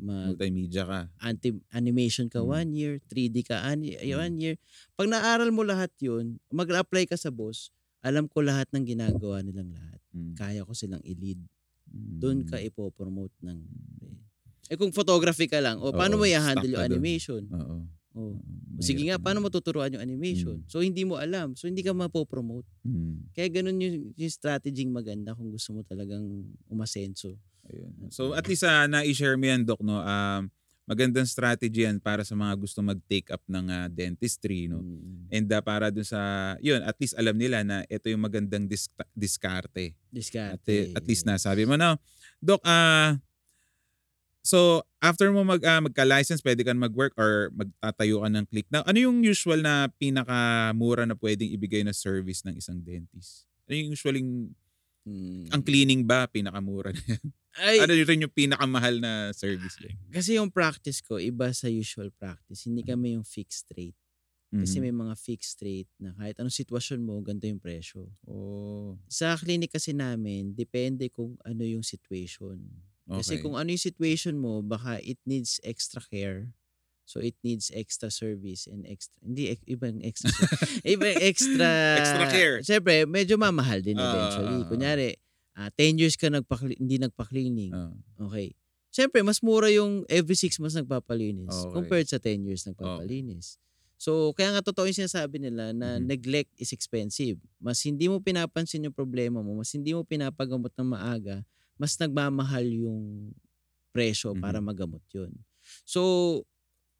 [0.00, 1.00] Mag Multimedia ka.
[1.22, 2.48] anti animation ka Mm.
[2.50, 4.18] one year, 3D ka ani- Mm.
[4.18, 4.54] one year.
[4.98, 7.70] Pag naaral mo lahat yun, mag-apply ka sa boss,
[8.02, 10.00] alam ko lahat ng ginagawa nilang lahat.
[10.14, 10.34] Mm.
[10.38, 11.42] Kaya ko silang i-lead.
[11.90, 12.18] Mm.
[12.22, 13.58] Doon ka ipopromote ng...
[14.72, 16.92] Eh kung photography ka lang, o paano Oo, mo i-handle stuck yung ka dun.
[16.96, 17.42] animation?
[17.52, 17.76] Oo.
[18.14, 20.62] O, Oo, sige nga, paano mo tuturuan yung animation?
[20.62, 20.70] Mm.
[20.70, 21.58] So hindi mo alam.
[21.58, 22.70] So hindi ka mapopromote.
[22.86, 23.34] Mm.
[23.34, 26.22] Kaya ganun yung, yung strategy maganda kung gusto mo talagang
[26.70, 27.34] umasenso.
[27.68, 27.90] Ayun.
[28.14, 29.98] So at least uh, na-share mo yan, Doc, no?
[29.98, 30.48] Um,
[30.84, 34.84] magandang strategy yan para sa mga gusto mag-take up ng ah, dentistry, no?
[34.84, 35.32] Mm.
[35.32, 38.92] And uh, para dun sa, yun, at least alam nila na ito yung magandang dis-
[39.16, 39.96] diskarte.
[39.96, 40.92] At, Diskarte.
[40.92, 41.80] at least nasabi mo.
[41.80, 41.96] Now,
[42.36, 43.16] Doc, ah,
[44.44, 48.68] so after mo mag, ah, magka-license, pwede kang mag-work or magtatayo ka ng click.
[48.68, 53.48] Now, ano yung usual na pinakamura na pwedeng ibigay na service ng isang dentist?
[53.64, 54.20] Ano yung usually,
[55.04, 55.52] Mm.
[55.52, 57.24] ang cleaning ba, pinakamura na yan?
[57.54, 59.76] Ay, ano rin yung pinakamahal na service?
[59.78, 59.94] Yan?
[60.10, 62.66] Kasi yung practice ko, iba sa usual practice.
[62.66, 63.94] Hindi kami yung fixed rate.
[64.54, 64.84] Kasi Mhm.
[64.86, 68.08] may mga fixed rate na kahit anong sitwasyon mo, ganito yung presyo.
[68.26, 72.58] Oh, Sa clinic kasi namin, depende kung ano yung situation.
[73.04, 73.42] Kasi okay.
[73.44, 76.48] kung ano yung situation mo, baka it needs extra care.
[77.04, 80.32] So it needs extra service and extra, hindi, ex- ibang extra,
[80.88, 81.68] ibang extra,
[82.00, 82.64] Extra care.
[82.64, 84.56] Siyempre, medyo mamahal din Ah, eventually.
[84.56, 84.68] ah.
[84.72, 85.08] Kunyari,
[85.52, 87.72] ah, 10 years ka nagpa, hindi nagpa-cleaning.
[87.76, 87.92] Ah,
[88.24, 88.56] Okay.
[88.94, 91.74] Siyempre, mas mura yung every 6 months nagpapalinis Okay.
[91.74, 93.58] compared sa 10 years nagpapalinis.
[93.98, 96.06] So, kaya nga totoo yung sinasabi nila na Mhm.
[96.06, 97.36] neglect is expensive.
[97.58, 101.42] Mas hindi mo pinapansin yung problema mo, mas hindi mo pinapagamot ng maaga,
[101.74, 103.34] mas nagmamahal yung
[103.90, 104.66] presyo para Mhm.
[104.66, 105.30] magamot yun.
[105.82, 106.00] So,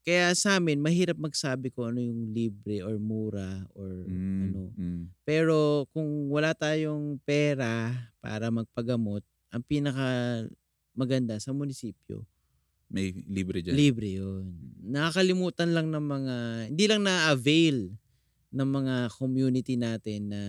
[0.05, 4.61] kaya sa amin, mahirap magsabi ko ano yung libre or mura or Mm, ano.
[4.71, 5.03] mm.
[5.25, 7.89] Pero kung wala tayong pera
[8.21, 10.45] para magpagamot, ang pinaka
[10.93, 12.21] maganda sa munisipyo,
[12.85, 13.73] May libre dyan.
[13.73, 14.53] libre yun.
[14.85, 16.35] Nakakalimutan lang ng mga,
[16.69, 17.89] hindi lang na-avail
[18.53, 20.41] ng mga community natin na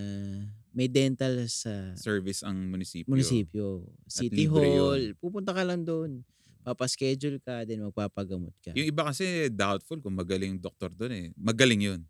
[0.71, 3.09] may dental sa Service ang munisipyo.
[3.09, 3.67] munisipyo.
[4.05, 6.21] City Hall, pupunta ka lang doon.
[6.67, 8.75] Papaschedule ka, then magpapagamot ka.
[8.75, 11.27] Yung iba kasi doubtful kung magaling doktor doon eh.
[11.39, 12.01] Magaling yun.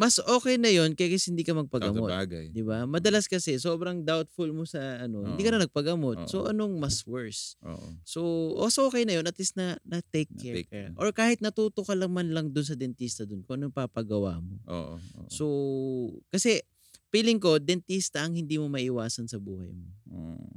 [0.00, 2.08] Mas okay na yun kaya kasi hindi ka magpagamot.
[2.08, 2.48] bagay.
[2.50, 2.88] Di ba?
[2.88, 6.24] Madalas kasi sobrang doubtful mo sa ano, hindi ka na nagpagamot.
[6.24, 6.26] Oo.
[6.26, 7.54] So anong mas worse?
[7.60, 8.00] Oo.
[8.02, 8.20] So,
[8.56, 10.96] also okay na yun at least na, na take care Na-take ka.
[10.96, 14.56] Or kahit natuto ka lang man lang dun sa dentista dun kung anong papagawa mo.
[14.66, 14.96] Oo.
[14.96, 15.28] oo.
[15.28, 15.44] So,
[16.32, 16.64] kasi
[17.12, 19.86] feeling ko dentista ang hindi mo maiwasan sa buhay mo.
[20.16, 20.48] Oo.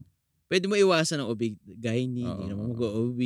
[0.54, 3.18] Pwede mo iwasan ang OB gynae, hindi naman mag-OB.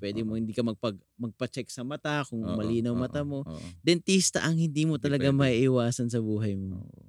[0.00, 3.44] Pwede mo hindi ka magpag magpa-check sa mata kung Oo, malinaw oo, mata mo.
[3.44, 6.80] oo, Dentista ang hindi mo talaga maiiwasan sa buhay mo.
[6.80, 7.04] oo.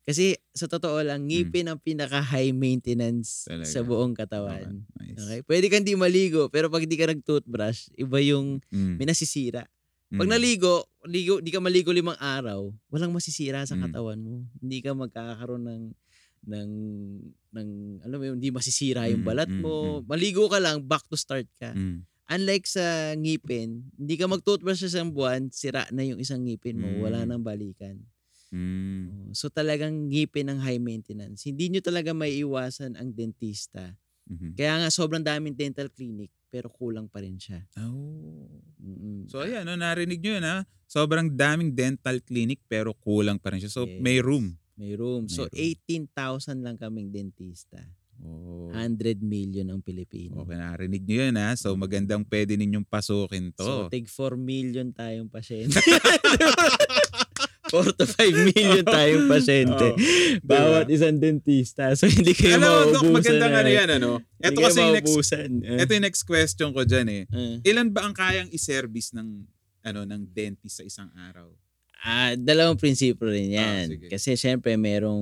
[0.00, 3.60] Kasi sa totoo lang, ngipin ang pinaka high maintenance Hmm.
[3.60, 3.68] Talaga.
[3.68, 4.80] sa buong katawan.
[4.88, 5.20] Okay, nice.
[5.20, 5.40] Okay?
[5.44, 9.68] Pwede kang di maligo, pero pag di ka nag-toothbrush, iba yung Mm, may nasisira.
[10.10, 10.32] Pag mm.
[10.32, 13.82] naligo, ligo, di ka maligo limang araw, walang masisira sa Mm.
[13.84, 14.48] katawan mo.
[14.58, 15.82] Hindi ka magkakaroon ng
[16.46, 16.70] ng
[17.50, 17.68] ng
[18.06, 20.00] alam mo yun, hindi masisira yung Mm, balat mm, mo.
[20.06, 21.74] Maligo ka lang, back to start ka.
[21.74, 22.06] Mm.
[22.30, 22.84] Unlike sa
[23.18, 27.28] ngipin, hindi ka mag-toothbrush sa isang buwan, sira na yung isang ngipin mo, wala Mm.
[27.28, 27.98] nang balikan.
[28.50, 29.34] Mm.
[29.34, 31.42] So talagang ngipin ang high maintenance.
[31.42, 33.94] Hindi nyo talaga may iwasan ang dentista.
[34.30, 34.54] Mhm.
[34.54, 37.66] Kaya nga sobrang daming dental clinic pero kulang pa rin siya.
[37.82, 38.46] Oh.
[38.78, 39.26] Mm-mm.
[39.26, 40.62] So ayan, no, narinig nyo yun ha.
[40.86, 43.70] Sobrang daming dental clinic pero kulang pa rin siya.
[43.70, 43.98] So Yes.
[43.98, 44.58] may room.
[44.80, 45.28] May room.
[45.28, 47.84] So May 18,000 lang kaming dentista.
[48.24, 48.68] Oh.
[48.72, 50.44] 100 million ang Pilipino.
[50.44, 51.52] Okay, narinig nyo yun ha.
[51.56, 53.92] So magandang pwede ninyong pasukin So to.
[53.92, 55.76] tig 4 million tayong pasyente.
[57.70, 59.94] 4 to 5 million tayong pasyente.
[59.94, 59.96] Oh,
[60.42, 61.92] Bawat isang dentista.
[61.94, 64.10] So hindi kayo Alam Dok, mauubusan magandang ano yan, ano?
[64.42, 65.50] Ito kasi yung next, mauubusan.
[65.62, 65.78] Eh.
[65.84, 67.22] ito yung next question ko dyan eh.
[67.30, 67.70] Eh.
[67.70, 69.44] Ilan ba ang kayang i-service ng
[69.80, 71.48] ano ng dentist sa isang araw?
[72.00, 73.84] Ah, dalawang prinsipyo rin Ah, yan.
[73.92, 74.08] sige.
[74.08, 75.20] Kasi syempre merong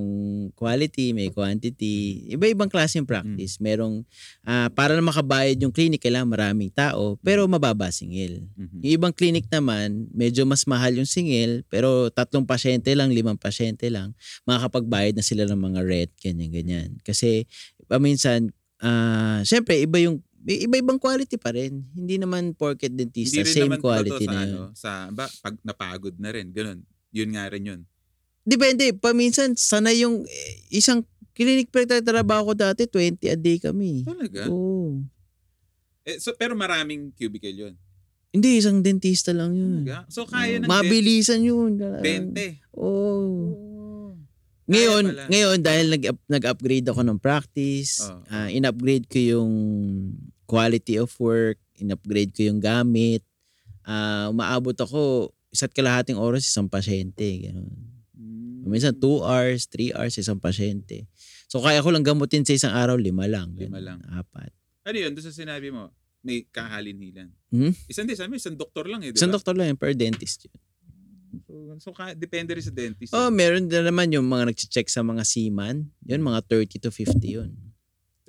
[0.55, 2.23] quality, may quantity.
[2.31, 3.09] Iba-ibang klaseng Mm.
[3.11, 3.59] practice.
[3.59, 4.07] Merong
[4.47, 8.47] ah, para na makabayad yung clinic kailangan maraming tao pero mababa singil.
[8.55, 8.79] Mhm.
[8.79, 13.91] Yung ibang clinic naman, medyo mas mahal yung singil pero tatlong pasyente lang, limang pasyente
[13.91, 14.15] lang,
[14.47, 16.95] makakapagbayad na sila ng mga rent, ganyan-ganyan.
[17.03, 17.43] Kasi
[17.91, 21.85] paminsan, ah, syempre iba yung may iba-ibang quality pa rin.
[21.93, 24.49] Hindi naman porket dentista, Hindi same naman quality na sa, yun.
[24.49, 26.81] ano, sa ba, pag napagod na rin, ganun.
[27.13, 27.81] Yun nga rin yun.
[28.41, 28.97] Depende.
[28.97, 31.05] Paminsan, sana yung eh, isang
[31.37, 34.01] clinic pa trabaho ko dati, 20 a day kami.
[34.01, 34.49] Talaga?
[34.49, 35.05] Oo.
[36.01, 37.77] Eh, so, pero maraming cubicle yun.
[38.33, 39.85] Hindi, isang dentista lang yun.
[39.85, 40.09] Talaga?
[40.09, 41.77] So kaya ng Mabilisan yun.
[41.77, 42.01] 20.
[42.73, 42.89] Oo.
[42.89, 44.13] Oh.
[44.69, 45.25] Ngayon, pala.
[45.33, 48.21] ngayon dahil nag nag-upgrade ako ng practice, Oo.
[48.29, 49.53] ah, in-upgrade ko yung
[50.49, 53.21] quality of work, in-upgrade ko yung gamit.
[53.85, 57.69] Ah, umaabot ako isa't kalahating oras isang pasyente, ganun.
[58.13, 58.65] Mm.
[58.69, 61.09] Minsan 2 hours, 3 hours isang pasyente.
[61.49, 63.53] So kaya ko lang gamutin sa isang araw lima lang.
[63.57, 63.99] Lima ganun, lang.
[64.13, 64.53] Apat.
[64.85, 65.13] Ano yun?
[65.13, 65.89] Doon sa sinabi mo,
[66.21, 67.33] may kahalin-hilan.
[67.49, 67.73] Hmm?
[67.89, 70.57] Isang di, sabi, mo, isang doktor lang eh, di Isang doktor lang per dentist yun.
[71.45, 73.13] So, so ka, depende rin sa dentist.
[73.13, 75.89] Oh, meron din naman yung mga nag-check sa mga seaman.
[76.05, 77.49] Yun, mga 30 to 50 yun.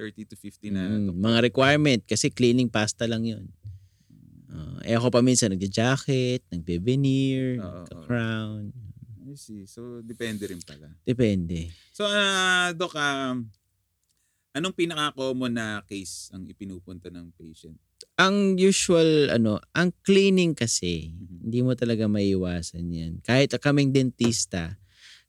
[0.01, 3.45] 30 to 50 na Mm, mga requirement kasi cleaning pasta lang yun.
[4.51, 7.85] Uh, eh ako pa minsan nagja-jacket, nagbe-veneer, oo.
[8.09, 8.73] crown.
[9.23, 9.63] I see.
[9.69, 10.91] So, depende rin pala.
[11.05, 11.71] Depende.
[11.95, 13.47] So, ah, Doc, um,
[14.51, 17.79] anong pinaka-common na case ang ipinupunta ng patient?
[18.19, 21.47] Ang usual, ano, ang cleaning kasi, Mhm.
[21.47, 23.13] hindi mo talaga maiiwasan yan.
[23.23, 24.75] Kahit kaming dentista,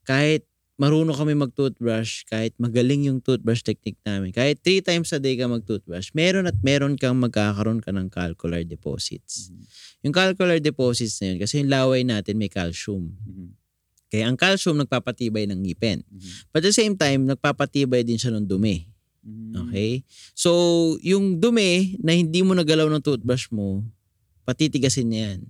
[0.02, 0.42] kahit
[0.82, 5.46] marunong kami mag-toothbrush, kahit magaling yung toothbrush technique namin, kahit three times a day ka
[5.46, 9.54] mag-toothbrush, meron at meron kang magkakaroon ka ng calcular deposits.
[9.54, 9.62] Mhm.
[10.10, 13.14] Yung calcular deposits na yun, kasi yung laway natin may calcium.
[13.14, 13.54] Mhm.
[14.10, 16.02] Kaya ang calcium nagpapatibay ng ngipin.
[16.02, 16.50] Mhm.
[16.50, 18.90] But at the same time, nagpapatibay din siya ng dumi.
[19.22, 19.54] Mhm.
[19.70, 20.02] Okay?
[20.34, 20.50] So,
[20.98, 23.86] yung dumi na hindi mo nagalaw ng toothbrush mo,
[24.42, 25.40] patitigasin niya yan.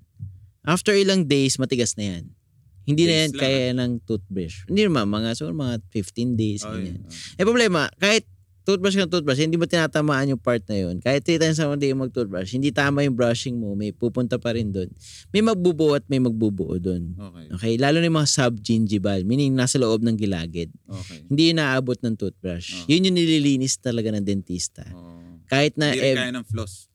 [0.62, 2.36] After ilang days, matigas na yan.
[2.82, 4.56] Hindi na yan lang, kaya ng toothbrush.
[4.66, 6.62] Hindi naman, mga, so, mga 15 days.
[6.66, 7.02] Oh, ganyan.
[7.02, 7.38] Oh.
[7.38, 8.26] Eh problema, kahit
[8.62, 11.02] toothbrush ka ng toothbrush, hindi mo tinatamaan yung part na yun.
[11.02, 14.54] Kahit three times a day yung mag-toothbrush, hindi tama yung brushing mo, may pupunta pa
[14.54, 14.86] rin doon.
[15.34, 17.14] May magbubuo at may magbubuo doon.
[17.18, 17.46] Okay.
[17.58, 20.70] Okay, lalo na yung mga subgingival, meaning nasa loob ng gilagid.
[20.86, 21.26] Okay.
[21.26, 22.86] Hindi yun naaabot ng toothbrush.
[22.86, 22.86] Oh.
[22.86, 24.86] Yun yung nililinis talaga ng dentista.
[24.94, 25.42] Oh.
[25.50, 26.86] Kahit na Hindi ev- kaya ng floss.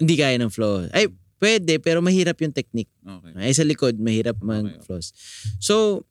[0.00, 0.88] hindi kaya ng flow.
[0.96, 2.92] Ay, Pwede, pero mahirap yung technique.
[3.00, 3.32] Okay.
[3.32, 5.16] Ay, sa likod, mahirap mag-floss.
[5.56, 6.04] So,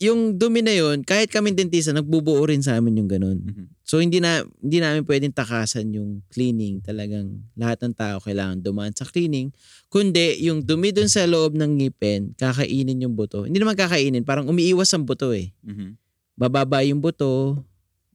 [0.00, 3.38] yung dumi na yun, kahit kami dentista, nagbubuo rin sa amin yung ganun.
[3.40, 3.64] Mhm.
[3.84, 6.80] So, hindi na hindi namin pwedeng takasan yung cleaning.
[6.80, 9.52] Talagang lahat ng tao kailangan dumaan sa cleaning.
[9.92, 13.44] Kundi, yung dumi dun sa loob ng ngipin, kakainin yung buto.
[13.44, 15.52] Hindi naman kakainin, parang umiiwas ang buto eh.
[15.64, 16.00] Mhm.
[16.36, 17.60] Bababa yung buto,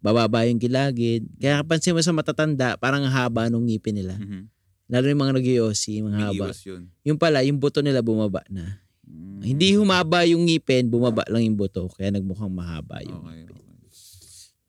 [0.01, 1.25] bababa yung gilagid.
[1.37, 4.17] Kaya kapansin mo sa matatanda, parang haba nung ngipin nila.
[4.17, 4.54] Mhm.
[4.85, 6.45] Lalo yung mga nag-iossi, mga haba.
[6.45, 6.83] Umiiwas yun.
[7.01, 8.85] Yung pala, yung buto nila bumaba na.
[9.05, 9.41] Mm.
[9.41, 11.89] Hindi humaba yung ngipin, bumaba lang yung buto.
[11.89, 13.55] Kaya nagmukhang mahaba yung Okay, ngipin.
[13.57, 13.73] okay.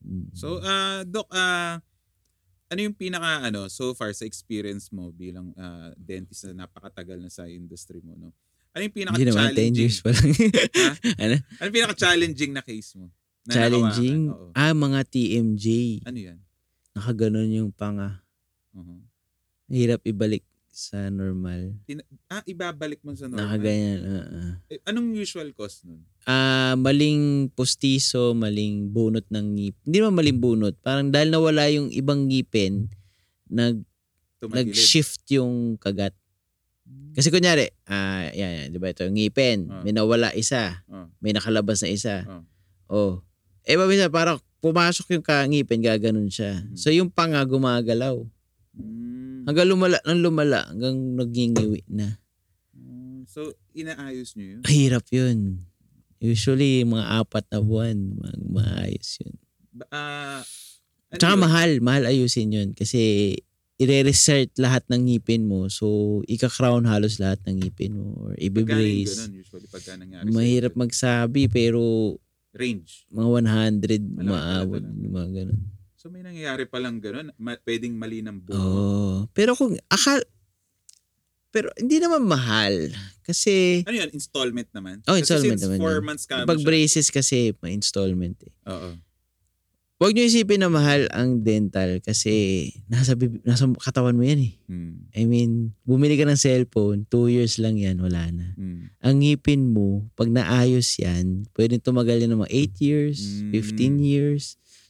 [0.06, 0.28] Mm.
[0.32, 1.80] So, ah Doc, ah
[2.66, 7.30] ano yung pinaka ano so far sa experience mo bilang ah, dentist na napakatagal na
[7.30, 8.34] sa industry mo, no?
[8.74, 9.76] Ano yung pinaka Hindi naman 10 challenging?
[9.78, 10.28] years pa lang.
[11.24, 11.34] Ano?
[11.40, 13.08] Ano yung pinaka challenging na case mo?
[13.46, 14.20] Na Challenging?
[14.28, 14.50] Oo.
[14.52, 15.66] Ah, mga TMJ.
[16.04, 16.38] Ano 'yan?
[16.92, 18.20] Nakaganon yung panga.
[18.74, 19.00] Mhm.
[19.66, 21.72] Hirap ibalik sa normal.
[22.28, 23.48] Ah, ibabalik mo sa normal.
[23.48, 23.98] Nakaganyan.
[24.04, 24.52] ah.
[24.68, 26.04] Eh, anong usual cost nun?
[26.22, 29.76] Ah, maling postiso, maling bunot ng ngip.
[29.82, 30.74] Hindi naman maling bunot.
[30.78, 32.92] Parang dahil nawala yung ibang ngipin,
[33.48, 33.80] nag
[34.36, 34.76] Tumagilid.
[34.76, 36.12] nag-shift yung kagat.
[37.16, 39.80] Kasi kunyari, ah, yan, yan, 'di ba ito yung ngipin, Ah.
[39.80, 41.08] may nawala isa, Ah.
[41.18, 42.22] may nakalabas na isa.
[42.22, 42.44] Ah.
[42.86, 43.24] Oh.
[43.64, 46.62] Eh mabisa parang pumasok yung kangipin, gaganon siya.
[46.62, 46.76] Mhm.
[46.76, 48.22] So yung panga gumagalaw.
[48.76, 49.25] Mm.
[49.46, 52.18] Hanggang lumala, nang lumala, hanggang nagingiwi na.
[52.74, 53.30] Mm.
[53.30, 54.60] So, inaayos nyo yun?
[54.66, 55.62] Hirap yun.
[56.18, 59.34] Usually, mga apat na buwan, mag maayos yun.
[59.92, 60.42] Ah,
[61.08, 61.42] ano Tsaka yun?
[61.46, 62.68] mahal, mahal ayusin yun.
[62.74, 63.32] Kasi
[63.76, 65.68] i-resert lahat ng ngipin mo.
[65.68, 68.16] So, ika-crown halos lahat ng ngipin mo.
[68.16, 69.14] Or Magkano yung i-brace.
[69.14, 70.26] ganun usually pagka nangyari?
[70.26, 72.16] Mahirap magsabi, pero
[72.56, 72.88] Range.
[73.12, 74.82] mga 100 Malaki maabot.
[74.82, 75.60] Mga ganun.
[76.06, 77.34] So may nangyayari palang ganun.
[77.34, 78.54] Ma- pwedeng mali ng buo.
[78.54, 79.14] Oo.
[79.34, 80.22] Pero kung akal...
[81.50, 82.94] Pero hindi naman mahal.
[83.26, 83.82] Kasi...
[83.82, 84.14] Ano yun?
[84.14, 85.02] Installment naman?
[85.10, 86.06] Oh, Kasi installment since naman four yun.
[86.06, 88.54] months ka Pag braces kasi, may installment eh.
[88.70, 88.94] Oo.
[89.98, 94.52] Huwag niyo isipin na mahal ang dental kasi nasa, bib- nasa katawan mo yan eh.
[94.70, 95.10] Hmm.
[95.10, 98.54] I mean, bumili ka ng cellphone, two years lang yan, wala na.
[98.54, 98.92] Hmm.
[99.02, 103.50] Ang ngipin mo, pag naayos yan, pwedeng tumagal yan ng mga 8 years, Mm.
[103.50, 104.44] 15 years.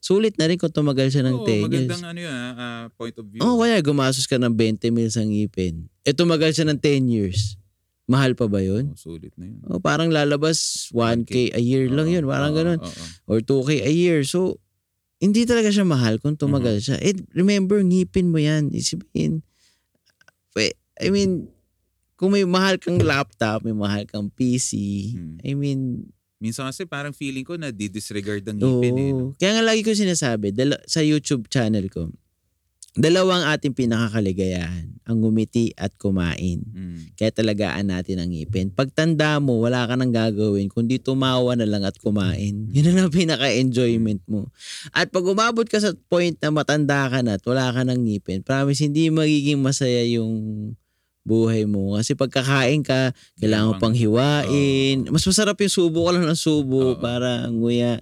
[0.07, 1.63] Sulit na rin kung tumagal siya ng Oo, 10 years.
[1.67, 3.43] magandang ano yun, ah, ah, point of view.
[3.43, 5.91] Oo, kaya gumasos ka ng 20 mil sa ngipin.
[6.07, 7.59] E tumagal siya ng 10 years.
[8.07, 8.95] Mahal pa ba yun?
[8.95, 9.59] Oo, sulit na yun.
[9.67, 12.25] O, parang lalabas 1K a year lang Oo, yun.
[12.25, 12.79] Parang oo, ganun.
[12.79, 13.05] oo.
[13.27, 14.23] Or 2K a year.
[14.23, 14.63] So,
[15.19, 17.03] hindi talaga siya mahal kung tumagal siya.
[17.03, 18.71] Eh, remember, ngipin mo yan.
[18.71, 19.43] Isipin.
[20.55, 21.51] Pwe- I mean,
[22.15, 24.71] kung may mahal kang laptop, may mahal kang PC,
[25.11, 25.37] Hmm.
[25.43, 29.11] I mean, Minsan kasi parang feeling ko na di-disregard ang ngipin eh.
[29.13, 29.33] no?
[29.33, 29.39] Oo.
[29.41, 32.13] Kaya nga lagi ko sinasabi, dala- sa YouTube channel ko,
[32.97, 36.65] dalawang ating pinakakaligayahan, ang ngumiti at kumain.
[36.65, 37.13] Hmm.
[37.13, 38.73] Kaya talagaan natin ang ngipin.
[38.73, 42.69] Pag tanda mo, wala ka nang gagawin, kundi tumawa na lang at kumain.
[42.73, 44.49] Yun ang pinaka-enjoyment mo.
[44.97, 48.41] At pag umabot ka sa point na matanda ka na at wala ka ng ngipin,
[48.45, 50.33] promise, hindi magiging masaya yung
[51.27, 51.99] buhay mo.
[51.99, 53.11] Kasi pagkakain ka,
[53.43, 55.11] kailangan mo Pang- hiwain.
[55.11, 55.13] Oo.
[55.13, 57.01] Mas masarap yung subo ka lang ng subo Oo.
[57.03, 57.99] para nguya.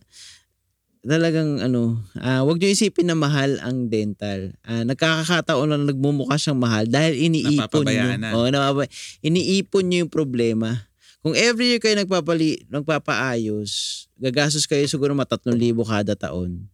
[1.05, 4.57] Talagang ano, ah wag niyo isipin na mahal ang dental.
[4.65, 8.09] Ah nagkakataon na nagmumukha siyang mahal dahil iniipon niyo.
[8.21, 8.33] Na.
[8.37, 8.89] Oo, napapa-
[9.21, 10.89] iniipon niyo yung problema.
[11.25, 16.69] Kung every year kayo nagpapali, nagpapaayos, gagastos kayo siguro mga 3,000 kada taon.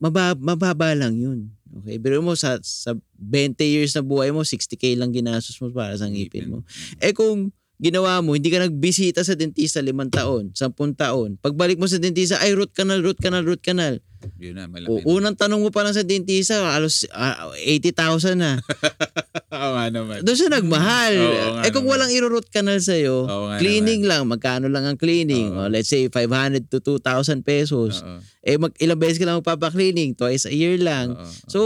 [0.00, 1.52] Mababa, mababa lang yun.
[1.70, 2.02] Okay?
[2.02, 6.10] Pero mo sa, sa 20 years na buhay mo, 60k lang ginastos mo para sa
[6.10, 6.58] ngipin mo.
[6.98, 11.40] Eh kung ginawa mo, hindi ka nagbisita sa dentista limang taon, sampung taon.
[11.40, 13.96] Pagbalik mo sa dentista, ay root canal, root canal, root canal.
[14.36, 14.92] Yun na, malaki.
[14.92, 15.04] O, na.
[15.08, 18.60] unang tanong mo pa lang sa dentista, alos ah, 80,000 na.
[19.56, 20.20] Oo nga naman.
[20.20, 21.14] Doon siya nagmahal.
[21.16, 22.04] Oo nga eh kung naman.
[22.04, 25.56] walang iro-root canal sa'yo, Oo nga cleaning lang, magkano lang ang cleaning?
[25.56, 25.64] Oo.
[25.64, 28.04] O, let's say 500 to 2,000 pesos.
[28.04, 28.20] Oo.
[28.44, 31.16] Eh mag, ilang beses ka lang magpapa-cleaning, twice a year lang.
[31.16, 31.24] Oo.
[31.48, 31.60] So,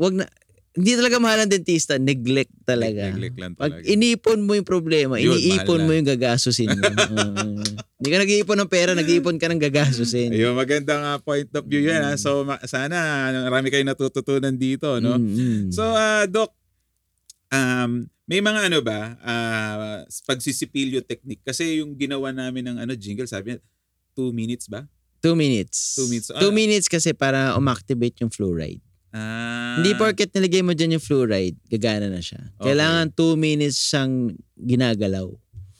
[0.00, 0.24] wag na,
[0.70, 3.10] hindi talaga mahal ang dentista, neglect talaga.
[3.10, 3.90] Neglect lang Pag talaga.
[3.90, 6.86] inipon mo yung problema, Yun, iniipon mo yung gagastusin mo.
[6.86, 7.58] Oo.
[8.00, 10.32] Hindi ka nag-iipon ng pera, nag-iipon ka ng gagastusin.
[10.32, 12.00] Ayun, magandang ah, point of view yan.
[12.00, 12.16] ah.
[12.16, 12.96] So, ma- sana
[13.44, 15.20] marami kayong natututunan dito, no?
[15.20, 15.64] Mm, mm.
[15.68, 16.54] So, ah, Doc,
[17.50, 21.42] um, may mga ano ba, ah, pagsisipilyo technique?
[21.42, 23.60] Kasi yung ginawa namin ng ano, jingle, sabi niya,
[24.14, 24.86] two minutes ba?
[25.20, 26.00] two minutes.
[26.00, 26.32] Two minutes.
[26.32, 26.56] Two Ah.
[26.56, 28.80] minutes kasi para umactivate yung fluoride.
[29.10, 32.38] Ah, Hindi porket nilagay mo dyan yung fluoride, gagana na siya.
[32.56, 32.70] Okay.
[32.70, 35.26] Kailangan two minutes siyang ginagalaw.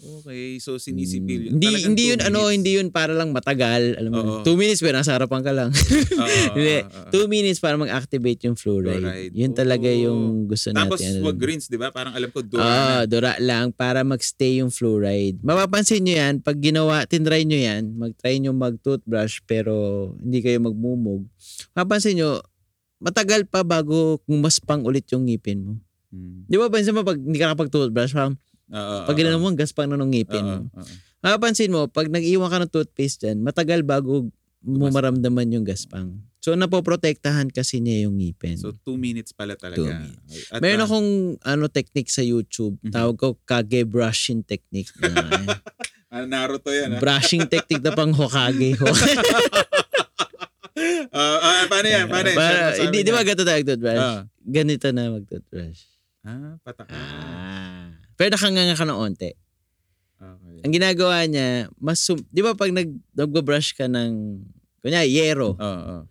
[0.00, 1.52] Okay, so sinisipil yun.
[1.60, 2.56] Hindi hindi yun ano, minutes.
[2.56, 4.20] hindi yun para lang matagal, alam mo.
[4.22, 4.40] Oo.
[4.40, 5.68] Two minutes pero nasa harapan ka lang.
[6.56, 7.12] Hindi, oo.
[7.12, 8.96] two minutes para mag-activate yung fluoride.
[8.96, 9.34] Fluoride.
[9.36, 11.20] Yun talaga yung gusto Tapos natin.
[11.20, 11.92] wag rinse, di ba?
[11.92, 12.72] Parang alam ko, dura Ah,
[13.04, 13.04] na.
[13.04, 15.36] dura lang para magstay yung fluoride.
[15.44, 19.72] Mapapansin nyo yan, pag ginawa, tinry nyo yan, mag-try nyo mag-toothbrush pero
[20.16, 21.28] hindi kayo magmumog.
[21.76, 22.40] Mapapansin nyo,
[23.00, 25.74] matagal pa bago kumaspang ulit yung ngipin mo.
[26.12, 26.44] Hmm.
[26.44, 28.36] Di ba, pansin mo pag hindi ka nakapag-toothbrush, parang
[28.70, 30.70] Oo, pag oo, ginano mo, ang gaspang na ng ngipin Oo, mo.
[30.70, 30.92] oo.
[31.20, 36.20] Mapapansin mo, pag nag-iwan ka ng toothpaste dyan, matagal bago mo maramdaman yung gaspang.
[36.40, 38.56] So, napoprotektahan kasi niya yung ngipin.
[38.56, 39.76] So, two minutes pala talaga.
[39.76, 40.48] Two minutes.
[40.48, 42.92] At, Meron ah, akong ano technique sa YouTube, Mhm.
[42.92, 44.88] tawag ko kage brushing technique.
[46.10, 46.96] Ah, ah, Naruto yan.
[46.96, 46.98] ah.
[46.98, 48.74] brushing technique na pang Hokage.
[51.10, 52.06] Ah, ah, paano yan?
[52.06, 52.38] Paano yan?
[52.38, 53.98] Para, hindi, di ba ganito tayo toothbrush?
[53.98, 54.22] Ah.
[54.46, 55.82] Ganito na mag-toothbrush.
[56.22, 56.94] Ah, pataka.
[56.94, 57.98] Ah.
[58.14, 59.34] Pero nakanganga ka ng onte.
[60.20, 60.58] Okay.
[60.62, 64.38] Ang ginagawa niya, mas, sum- di ba pag nag, nag-brush ka ng,
[64.84, 65.56] kunya, yero.
[65.58, 66.02] Oo, oo.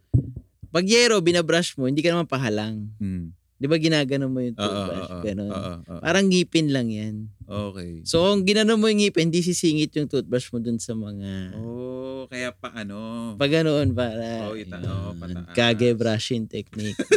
[0.70, 2.90] Pag yero, binabrush mo, hindi ka naman pahalang.
[3.00, 3.34] Hmm.
[3.60, 5.10] Di ba ginagano mo yung Oo, oo, toothbrush?
[5.10, 5.22] oo.
[5.22, 5.50] Ganon.
[5.50, 6.00] Oo, oo.
[6.00, 7.16] Parang ngipin lang yan.
[7.44, 8.00] Okay.
[8.04, 11.54] So, kung ginano mo yung ngipin, hindi sisingit yung toothbrush mo dun sa mga...
[11.56, 13.34] Oh, kaya pa ano.
[13.36, 15.52] Pag ganoon para Oh, ita- oh, pataas.
[15.52, 16.96] kage brushing technique.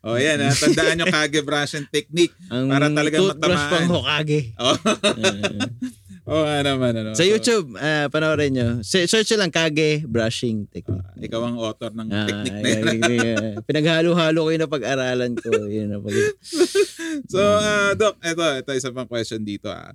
[0.00, 0.48] Oh, yan ha.
[0.48, 2.32] Tandaan nyo kage brushing technique.
[2.48, 3.68] Ang Para toothbrush matamaan.
[3.68, 4.40] pang Hokage.
[4.56, 4.76] Oh,
[6.22, 6.92] Uh, oh nga naman.
[6.94, 7.10] Ano.
[7.10, 8.68] sa So, YouTube, ah, panoorin nyo.
[8.80, 11.02] Se- Search nyo lang kage brushing technique.
[11.02, 13.54] ah, ikaw ang author ng Ah, technique na ay.
[13.60, 15.50] Pinaghalo-halo ko yun na pag-aralan ko.
[15.66, 16.38] Yun na pag-
[17.32, 19.66] So, ah, Doc, ito, ito isa pang question dito.
[19.66, 19.90] Ah.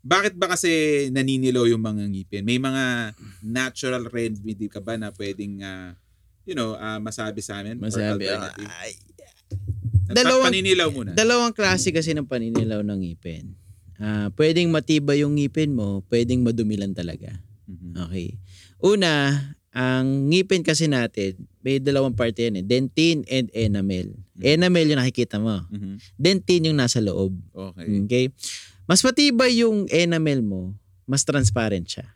[0.00, 0.70] Bakit ba kasi
[1.08, 2.42] naninilaw yung mga ngipin?
[2.42, 5.94] May mga natural remedy ka ba na pwedeng, ah,
[6.42, 7.78] you know, ah, masabi sa amin?
[7.78, 8.26] Masabi.
[8.26, 8.66] alternative?
[8.74, 8.98] Ay,
[10.08, 11.10] dalawang- paninilaw muna.
[11.12, 13.54] dalawang klase kasi ng paninilaw ng ngipin.
[13.98, 17.34] Ah, pwedeng matibay yung ngipin mo, pwedeng madumilan talaga.
[17.66, 17.98] Mhm.
[18.08, 18.38] Okay.
[18.78, 19.34] Una,
[19.74, 21.34] ang ngipin kasi natin,
[21.66, 22.64] may dalawang parte yan eh.
[22.64, 24.14] Dentine and enamel.
[24.38, 24.42] Mhm.
[24.42, 25.66] Enamel yung nakikita mo.
[25.68, 25.98] Mhm.
[26.14, 27.34] Dentine yung nasa loob.
[27.50, 27.86] Okay.
[28.06, 28.24] Okay?
[28.86, 30.72] Mas matibay yung enamel mo,
[31.04, 32.06] mas transparent siya.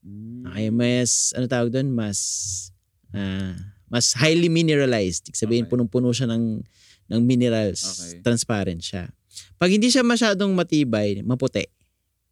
[0.00, 0.48] Mm.
[0.48, 1.92] Okay, mas, ano tawag doon?
[1.92, 2.18] Mas,
[3.12, 3.52] ah,
[3.92, 5.28] mas highly mineralized.
[5.36, 5.76] Sabihin, Okay.
[5.76, 6.64] punong-puno siya ng,
[7.10, 7.84] ng minerals.
[7.84, 8.24] Okay.
[8.24, 9.12] Transparent siya.
[9.60, 11.68] Pag hindi siya masyadong matibay, maputi.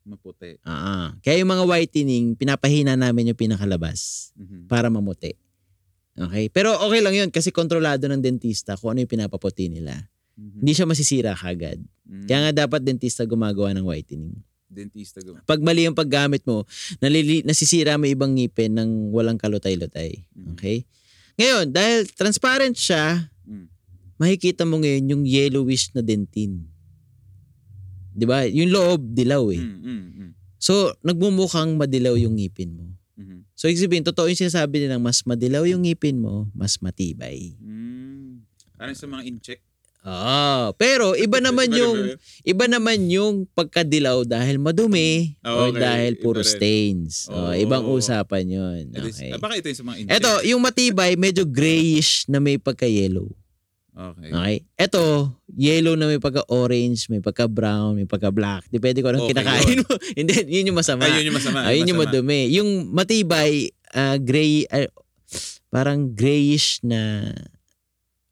[0.08, 0.56] Maputi.
[0.64, 4.64] Ah, kaya yung mga whitening, pinapahina namin yung pinakalabas Mhm.
[4.64, 5.36] para mamuti.
[6.16, 6.48] Okay?
[6.48, 10.08] Pero okay lang yun kasi kontrolado ng dentista kung ano yung pinapaputi nila.
[10.40, 10.64] Mhm.
[10.64, 11.84] Hindi siya masisira kagad.
[12.08, 12.24] Mm.
[12.24, 14.32] Kaya nga dapat dentista gumagawa ng whitening.
[14.64, 15.36] Dentista go.
[15.44, 16.64] Pag mali yung paggamit mo,
[16.98, 20.24] nalili, nasisira mo ibang ngipin ng walang kalutay-lutay.
[20.32, 20.56] Mhm.
[20.56, 20.88] Okay?
[21.36, 23.68] Ngayon, dahil transparent siya, Mm.
[24.16, 26.64] makikita mo ngayon yung yellowish na dentin.
[28.18, 28.42] 'Di ba?
[28.44, 29.62] Yung loob dilaw eh.
[29.62, 30.30] Mm, mm, mm.
[30.58, 32.90] So, nagmumukhang madilaw yung ngipin mo.
[33.14, 33.46] Mhm.
[33.54, 37.54] So, ibig sabihin, totoo yung sinasabi nilang mas madilaw yung ngipin mo, mas matibay.
[37.56, 38.42] Mm.
[38.74, 39.62] Parang sa mga incheck.
[40.02, 40.72] Oo.
[40.74, 45.78] Pero iba naman yung iba- naman yung pagkadilaw dahil madumi Ah, o okay.
[45.78, 47.26] dahil puro Iba stains.
[47.28, 47.52] Oh, Oh.
[47.52, 48.46] ibang usapan.
[48.46, 49.30] Ito- Okay.
[49.30, 50.16] ah, baka ito yung sa mga incheck.
[50.16, 53.26] Ito, yung matibay, medyo grayish na may pagka-yellow.
[53.98, 54.30] Okay.
[54.30, 54.56] Okay?
[54.78, 58.70] Ito, yellow na may pagka-orange, may pagka-brown, may pagka-black.
[58.70, 59.90] Depende ko anong Okay, kinakain mo.
[60.18, 61.02] Hindi, yun yung masama.
[61.02, 61.58] Ay, yun yung masama.
[61.66, 62.14] Ayun yung masama.
[62.14, 62.40] madumi.
[62.54, 64.86] Yung matibay, ah, gray, ah,
[65.66, 67.34] parang grayish na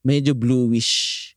[0.07, 1.35] medyo bluish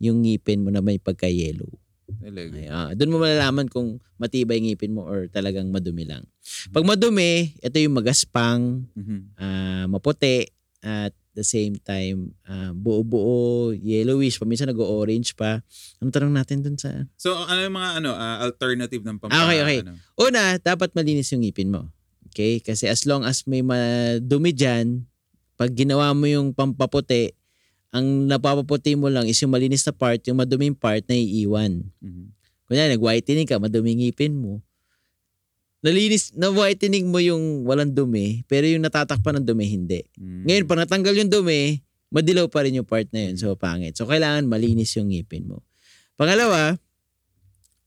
[0.00, 1.68] yung ngipin mo na may pagka-yellow.
[2.16, 2.56] Talaga.
[2.56, 6.24] Ay, ah, doon mo malalaman kung matibay ngipin mo or talagang madumi lang.
[6.72, 9.36] Pag madumi, ito yung magaspang, Mhm.
[9.36, 10.48] ah, maputi,
[10.80, 15.60] at the same time, ah, buo-buo, yellowish, paminsan nag-orange pa.
[16.00, 17.04] Ano tanong natin dun sa...
[17.20, 19.36] So, ano yung mga ano, ah, alternative ng pampa?
[19.36, 19.78] Ah, okay, okay.
[19.84, 20.00] Ano?
[20.16, 21.92] Una, dapat malinis yung ngipin mo.
[22.32, 22.64] Okay?
[22.64, 25.04] Kasi as long as may madumi dyan,
[25.60, 27.36] pag ginawa mo yung pampaputi,
[27.92, 31.84] ang napapaputi mo lang is yung malinis na part, yung maduming part na iiwan.
[32.00, 32.32] Mhm.
[32.66, 34.58] Kunya, nag-whitening ka, madumi ngipin mo.
[35.86, 40.02] Nalinis, na-whitening mo yung walang dumi, pero yung natatakpan ng dumi, hindi.
[40.18, 40.42] Mm.
[40.42, 41.78] Ngayon, pag natanggal yung dumi,
[42.10, 43.38] madilaw pa rin yung part na yun.
[43.38, 43.94] So, pangit.
[43.94, 45.62] So, kailangan malinis yung ngipin mo.
[46.18, 46.74] Pangalawa,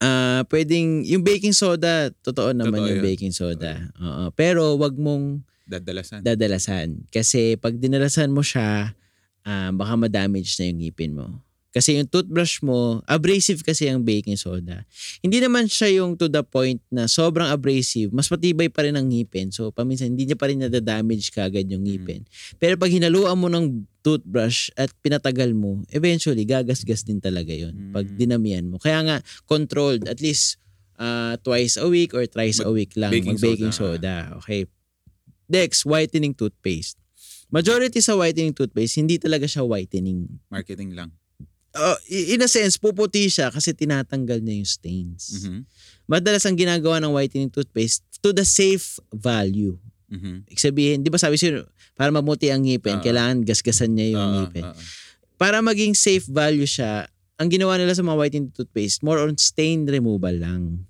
[0.00, 3.08] ah pwedeng, yung baking soda, totoo naman Totoo yung yun.
[3.12, 3.92] baking soda.
[4.00, 4.32] Oo.
[4.32, 6.24] Pero, wag mong Dadalasan.
[6.24, 6.88] dadalasan.
[7.12, 8.96] Kasi, pag dinalasan mo siya,
[9.44, 11.44] ah, baka ma-damage na yung ngipin mo.
[11.70, 14.82] Kasi yung toothbrush mo, abrasive kasi ang baking soda.
[15.22, 19.06] Hindi naman siya yung to the point na sobrang abrasive, mas matibay pa rin ang
[19.06, 19.54] ngipin.
[19.54, 22.26] So, paminsan, hindi niya pa rin nadadamage kagad yung ngipin.
[22.58, 27.92] Pero pag hinaluan mo ng toothbrush at pinatagal mo, eventually, gagasgas din talaga yon Mm.
[27.94, 28.82] Pag dinamihan mo.
[28.82, 29.16] Kaya nga,
[29.46, 30.58] controlled, at least,
[30.98, 34.34] uh, twice a week or thrice a week lang baking mag-baking soda.
[34.34, 34.42] soda.
[34.42, 34.66] Okay.
[35.46, 36.98] Next, whitening toothpaste.
[37.50, 40.42] Majority sa whitening toothpaste, hindi talaga siya whitening.
[40.50, 41.14] Marketing lang.
[41.70, 45.22] Uh, in a sense, puputi siya kasi tinatanggal niya yung stains.
[45.38, 45.58] Mm-hmm.
[46.10, 49.78] Madalas ang ginagawa ng whitening toothpaste to the safe value.
[50.10, 50.50] Mm-hmm.
[50.50, 51.62] Ibig sabihin, di ba sabi siya,
[51.94, 54.66] para mamuti ang ngipin, uh, kailangan gasgasan niya yung uh, ngipin.
[55.38, 57.06] Para maging safe value siya,
[57.38, 60.84] ang ginawa nila sa mga whitening toothpaste, more on stain removal lang.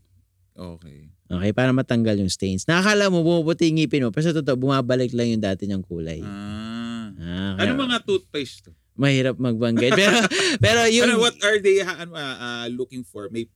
[0.57, 1.12] Okay.
[1.31, 2.66] Okay, para matanggal yung stains.
[2.66, 6.18] Nakakala mo, bumuputi yung ngipin mo, pero sa totoo, bumabalik lang yung dati niyang kulay.
[6.26, 7.14] Ah.
[7.14, 8.74] ah kaya, ano mga toothpaste to?
[9.01, 9.97] Mahirap magbanggit.
[10.01, 10.17] pero,
[10.61, 11.09] pero yung...
[11.09, 13.33] Ano, what are they uh, uh, looking for?
[13.33, 13.49] May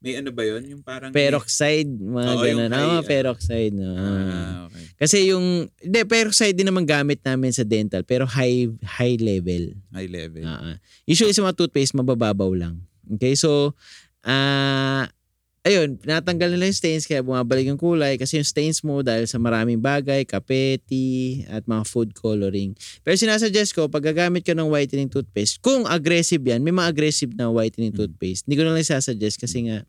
[0.00, 0.64] may ano ba yun?
[0.64, 1.12] Yung parang...
[1.12, 2.72] Peroxide, mga Oo, ganun.
[2.72, 3.76] Ah, mga peroxide.
[3.76, 3.92] No.
[3.92, 4.84] Ah, okay.
[4.96, 5.68] Kasi yung...
[5.76, 9.76] Hindi, peroxide din naman gamit namin sa dental, pero high high level.
[9.92, 10.40] High level.
[10.40, 12.80] Uh, usually sa mga toothpaste, mabababaw lang.
[13.16, 13.76] Okay, so...
[14.24, 15.04] Ah...
[15.04, 15.19] Uh,
[15.64, 19.36] ayun, natanggal nila yung stains kaya bumabalik yung kulay kasi yung stains mo dahil sa
[19.36, 22.72] maraming bagay, kape, tea, at mga food coloring.
[23.04, 27.32] Pero sinasuggest ko, pag gagamit ka ng whitening toothpaste, kung aggressive yan, may mga aggressive
[27.36, 28.00] na whitening hmm.
[28.00, 29.84] toothpaste, hindi ko na lang sasuggest kasi nga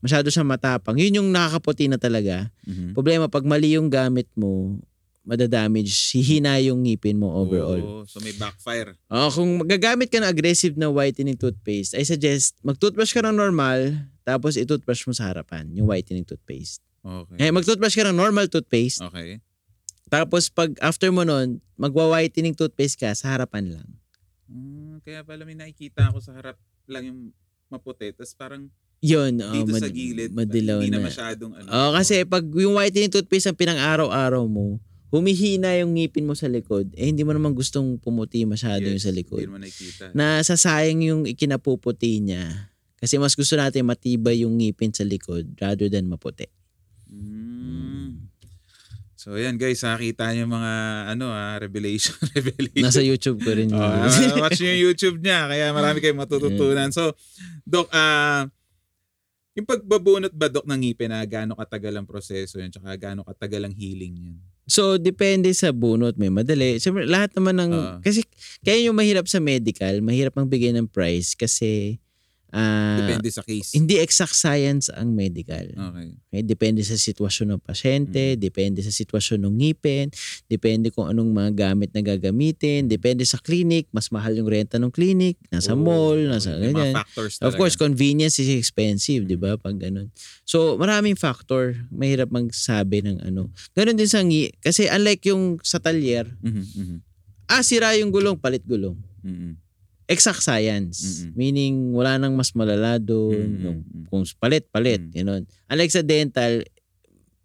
[0.00, 0.96] masyado siyang matapang.
[0.96, 2.48] Yun yung nakakaputi na talaga.
[2.64, 2.96] Mm-hmm.
[2.96, 4.80] Problema, pag mali yung gamit mo,
[5.28, 8.02] madadamage, hihina yung ngipin mo overall.
[8.02, 8.96] Oh, so may backfire.
[9.12, 14.09] Oh, kung gagamit ka ng aggressive na whitening toothpaste, I suggest mag-toothbrush ka ng normal,
[14.22, 16.84] tapos i-toothbrush mo sa harapan, yung whitening toothpaste.
[17.00, 17.36] Okay.
[17.40, 19.00] Eh, mag-toothbrush ka ng normal toothpaste.
[19.00, 19.40] Okay.
[20.10, 23.88] Tapos pag after mo nun, magwa-whitening toothpaste ka sa harapan lang.
[24.50, 26.58] Mm, kaya pala may nakikita ako sa harap
[26.90, 27.20] lang yung
[27.70, 28.10] maputi.
[28.10, 28.66] Tapos parang
[29.00, 31.00] yun, oh, dito mad- sa gilid, madilaw hindi na.
[31.00, 31.68] na masyadong ano.
[31.72, 34.76] Oh, kasi pag yung whitening toothpaste ang pinang-araw-araw mo,
[35.08, 39.04] humihina yung ngipin mo sa likod, eh hindi mo naman gustong pumuti masyado yes, yung
[39.08, 39.40] sa likod.
[39.40, 40.12] Hindi mo nakikita.
[40.12, 42.70] Nasasayang yung ikinapuputi niya.
[43.00, 46.46] Kasi mas gusto natin matibay yung ngipin sa likod rather than maputi.
[47.08, 48.30] Mm.
[49.16, 50.72] So yan guys, nakita niyo mga
[51.16, 52.84] ano ah, revelation, revelation.
[52.84, 53.80] Nasa YouTube ko rin yun.
[53.80, 56.88] oh, watch niyo yung YouTube niya kaya marami kayong matututunan.
[56.92, 57.12] So,
[57.64, 58.42] Doc, ah uh,
[59.58, 63.66] yung pagbabunot ba, Dok, ng ngipin na gaano katagal ang proseso yan tsaka gaano katagal
[63.66, 64.36] ang healing yan?
[64.70, 66.14] So, depende sa bunot.
[66.14, 66.78] May madali.
[66.78, 67.72] Siyempre, lahat naman ng...
[67.74, 68.22] Uh, kasi,
[68.62, 71.98] kaya yung mahirap sa medical, mahirap ang bigay ng price kasi
[72.50, 73.78] Uh, depende sa case.
[73.78, 75.70] Hindi exact science ang medical.
[75.70, 76.18] Okay.
[76.18, 76.42] okay?
[76.42, 78.38] Depende sa sitwasyon ng pasyente, mm.
[78.42, 80.10] depende sa sitwasyon ng ngipin,
[80.50, 84.90] depende kung anong mga gamit na gagamitin, depende sa clinic, mas mahal yung renta ng
[84.90, 86.74] clinic, nasa oh, mall, nasa okay.
[86.74, 86.94] ganyan.
[87.38, 89.28] Of course, convenience is expensive, mm.
[89.30, 89.54] 'di ba?
[89.54, 90.10] Pag ganun.
[90.42, 93.54] So, maraming factor, mahirap magsabi ng ano.
[93.78, 96.98] Ganun din sa ngi kasi unlike yung sa talyer, mm-hmm, mm-hmm.
[97.46, 98.98] ah sira yung gulong, palit gulong.
[99.22, 99.69] Mm-hmm
[100.10, 101.22] exact science.
[101.22, 101.38] Mm-mm.
[101.38, 103.46] Meaning, wala nang mas malala doon.
[103.62, 103.80] Nung,
[104.10, 104.98] kung palit, palit.
[104.98, 105.16] Mm-hmm.
[105.22, 105.42] Ganun.
[105.70, 106.66] Unlike sa dental,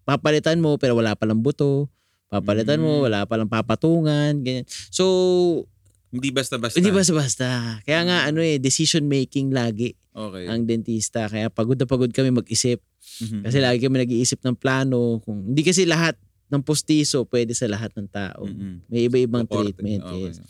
[0.02, 1.86] papalitan mo pero wala palang buto.
[2.26, 2.98] Papalitan mm-hmm.
[2.98, 4.42] mo, wala palang papatungan.
[4.42, 4.66] Ganyan.
[4.90, 5.64] So,
[6.10, 6.76] hindi basta-basta.
[6.82, 7.78] Hindi basta-basta.
[7.86, 9.94] Kaya nga, ano eh, decision making lagi.
[10.10, 10.50] Okay.
[10.50, 11.30] Ang dentista.
[11.30, 12.82] Kaya pagod na pagod kami mag-isip.
[13.22, 13.42] Mm-hmm.
[13.46, 15.22] Kasi lagi kami nag-iisip ng plano.
[15.22, 16.18] Kung, hindi kasi lahat
[16.50, 18.42] ng postiso pwede sa lahat ng tao.
[18.42, 18.74] Mm-hmm.
[18.90, 20.02] May iba-ibang treatment.
[20.02, 20.34] Okay.
[20.34, 20.42] Yes.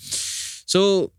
[0.65, 1.13] So,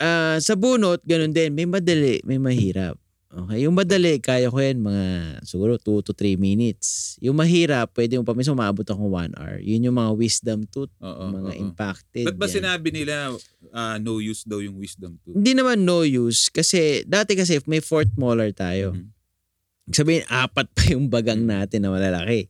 [0.00, 1.52] uh, sa bunot, ganun din.
[1.52, 2.96] May madali, may mahirap.
[3.36, 5.06] Okay, yung madali, kaya ko yan mga
[5.44, 7.20] siguro 2 to 3 minutes.
[7.20, 9.60] Yung mahirap, pwede mo pa minsan umabot akong 1 hour.
[9.60, 11.60] Yun yung mga wisdom tooth, oo, mga oo.
[11.60, 12.24] impacted.
[12.24, 12.64] Ba't ba yan.
[12.64, 13.36] sinabi nila
[13.76, 15.36] uh, no use daw yung wisdom tooth?
[15.36, 16.48] Hindi naman no use.
[16.48, 18.96] Kasi dati kasi may fourth molar tayo.
[18.96, 19.92] Mm-hmm.
[19.92, 21.60] Sabihin, apat pa yung bagang mm-hmm.
[21.60, 22.48] natin na malalaki.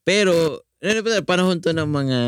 [0.00, 2.18] Pero, ano pa panahon to ng mga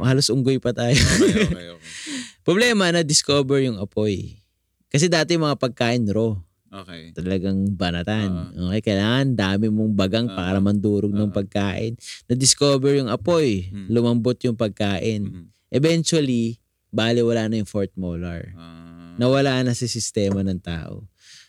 [0.00, 0.96] halos unggoy pa tayo.
[0.96, 1.86] okay, okay, okay.
[2.48, 4.40] Problema na discover yung apoy.
[4.88, 6.32] Kasi dati mga pagkain raw.
[6.68, 7.12] Okay.
[7.12, 8.28] Talagang banatan.
[8.28, 8.72] Uh-huh.
[8.72, 10.36] Okay, kailangan dami mong bagang uh-huh.
[10.36, 11.28] para mandurog uh-huh.
[11.28, 11.92] ng pagkain.
[12.28, 13.68] Na-discover yung apoy.
[13.68, 13.88] Hmm.
[13.88, 15.28] Lumambot yung pagkain.
[15.28, 15.46] Hmm.
[15.68, 18.52] Eventually, bali wala na yung fourth molar.
[18.52, 19.16] Uh-huh.
[19.20, 21.04] Nawala na sa sistema ng tao.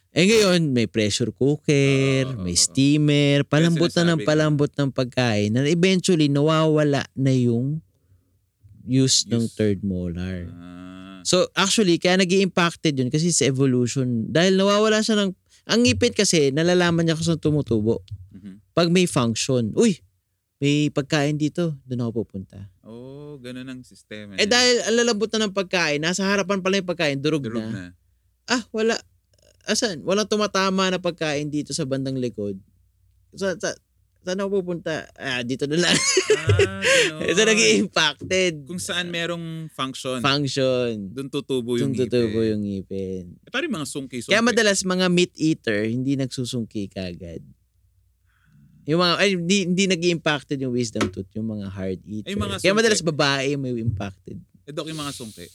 [0.09, 5.61] Eh ngayon, may pressure cooker, uh, may steamer, palambot na ng palambot ng pagkain na
[5.69, 7.77] eventually nawawala na yung
[8.89, 9.29] use, use.
[9.29, 10.49] ng third molar.
[10.49, 10.79] Uh,
[11.21, 14.31] So actually, kaya nag impacted yun kasi sa evolution.
[14.31, 15.31] Dahil nawawala siya ng...
[15.69, 18.01] Ang ngipin kasi, nalalaman niya kung saan tumutubo.
[18.33, 18.55] Mm-hmm.
[18.73, 20.01] Pag may function, uy,
[20.57, 22.57] may pagkain dito, doon ako pupunta.
[22.81, 24.33] Oh, ganun ang sistema.
[24.41, 27.69] Eh dahil ang lalambot na ng pagkain, nasa harapan pala yung pagkain, durog, durog na.
[27.69, 27.85] na.
[28.49, 28.97] Ah, wala.
[29.69, 30.01] Asan?
[30.01, 32.57] Walang tumatama na pagkain dito sa bandang likod.
[33.37, 33.77] Sa, sa,
[34.25, 35.05] saan ako pupunta?
[35.13, 35.93] Ah, dito na lang.
[35.93, 36.81] ah,
[37.37, 40.25] so, nag impacted Kung saan merong function.
[40.25, 41.13] Function.
[41.13, 43.37] Doon tutubo yung Doon tutubo yung ngipin.
[43.45, 44.33] Eh, parang mga sungki-sungki.
[44.33, 47.45] Kaya madalas mga meat eater, hindi nagsusungki kagad.
[48.89, 52.33] Yung mga, ay, hindi, hindi nag impacted yung wisdom tooth, yung mga hard eater.
[52.33, 54.41] Ay, mga Kaya madalas babae may impacted.
[54.65, 55.45] Eh, Dok, yung mga sungke.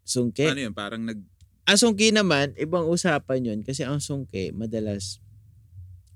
[0.00, 0.48] Sungke.
[0.48, 0.72] Ano yun?
[0.72, 1.20] Parang nag...
[1.62, 5.22] Ang sungki naman, ibang usapan yun kasi ang sungki, madalas,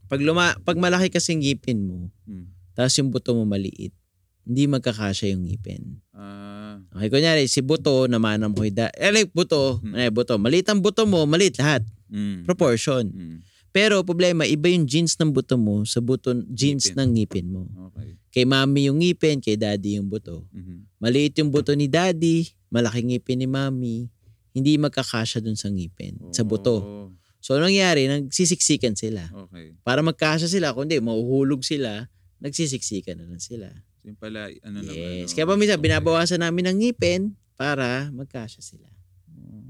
[0.07, 2.51] pag, luma, pag malaki kasi ngipin mo, Hmm.
[2.75, 3.95] tapos yung buto mo maliit,
[4.43, 6.03] hindi magkakasya yung ngipin.
[6.11, 9.95] Ah, Okay, kunyari, si buto, namanam ko da, eh, like buto, Hmm.
[9.97, 13.07] eh, buto, maliit ang buto mo, maliit lahat, mm, proportion.
[13.09, 13.39] mm,
[13.71, 16.97] Pero problema, iba yung jeans ng buto mo sa buto, jeans Ngipin.
[16.97, 17.63] ng ngipin mo.
[17.93, 18.17] okay.
[18.33, 20.49] Kay mami yung ngipin, kay daddy yung buto.
[20.49, 20.97] Mhm.
[20.97, 24.09] Maliit yung buto ni daddy, malaki ngipin ni mami,
[24.57, 26.81] hindi magkakasya dun sa ngipin, sa buto.
[26.81, 27.09] Oh,
[27.47, 28.11] So, anong nangyari?
[28.11, 29.23] Nagsisiksikan sila.
[29.31, 29.79] Okay.
[29.87, 32.11] Para magkasya sila, kundi mahuhulog sila,
[32.43, 33.71] nagsisiksikan na lang sila.
[34.03, 35.23] So yun pala, ano naman.
[35.23, 35.31] Yes.
[35.31, 35.35] no?
[35.39, 35.87] Kaya pa minsan, Okay.
[35.87, 37.21] binabawasan namin ng ngipin
[37.55, 38.91] para magkasya sila.
[39.31, 39.63] Oh,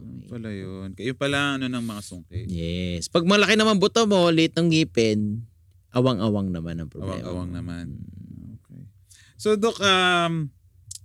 [0.00, 0.88] ganun pala yun.
[0.96, 2.40] Kayo pala, ano ng mga sungke.
[2.48, 3.12] Yes.
[3.12, 5.44] Pag malaki naman buto mo, liit ng ngipin,
[5.92, 7.20] awang-awang naman ang problema.
[7.20, 7.84] Awang-awang naman.
[8.00, 8.56] Mm.
[8.64, 8.82] Okay.
[9.36, 10.48] So, Dok, um,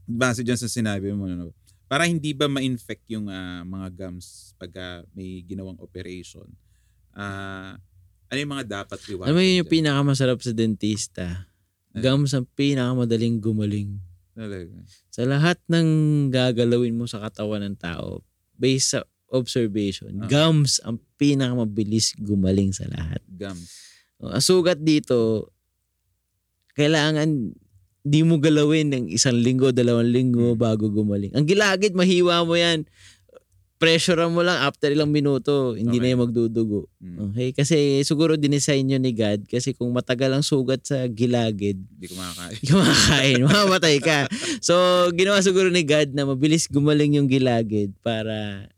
[0.08, 1.52] base dyan sa sinabi mo, ano,
[1.86, 4.72] para hindi ba ma-infect yung ah, mga gums pag
[5.14, 6.50] may ginawang operation,
[7.14, 7.78] ah,
[8.26, 9.32] ano yung mga dapat iwasan?
[9.32, 9.76] Mo yun yung dyan?
[9.86, 11.46] pinakamasarap sa dentista.
[11.94, 12.02] Eh.
[12.02, 14.02] Gums ang pinakamadaling gumaling.
[14.36, 14.76] Talaga.
[15.14, 15.88] Sa lahat ng
[16.28, 18.20] gagalawin mo sa katawan ng tao,
[18.58, 20.28] based sa observation, Ah.
[20.28, 23.22] gums ang pinakamabilis gumaling sa lahat.
[23.30, 23.72] Gums.
[24.20, 25.52] O, Ang sugat dito,
[26.76, 27.56] kailangan
[28.06, 30.62] di mo galawin ng isang linggo, dalawang linggo Hmm.
[30.62, 31.34] bago gumaling.
[31.34, 32.86] Ang gilagid, mahiwa mo yan.
[33.76, 36.12] Pressure mo lang after ilang minuto, hindi na Okay.
[36.16, 36.88] yan magdudugo.
[37.04, 37.18] Mm.
[37.28, 37.50] Okay?
[37.52, 37.78] Kasi
[38.08, 42.56] siguro dinesign yun ni God kasi kung matagal ang sugat sa gilagid, Hindi ko makakain.
[42.56, 44.20] hindi ka makakain, mamamatay ka.
[44.64, 44.74] So,
[45.12, 48.70] ginawa siguro ni God na mabilis gumaling yung gilagid para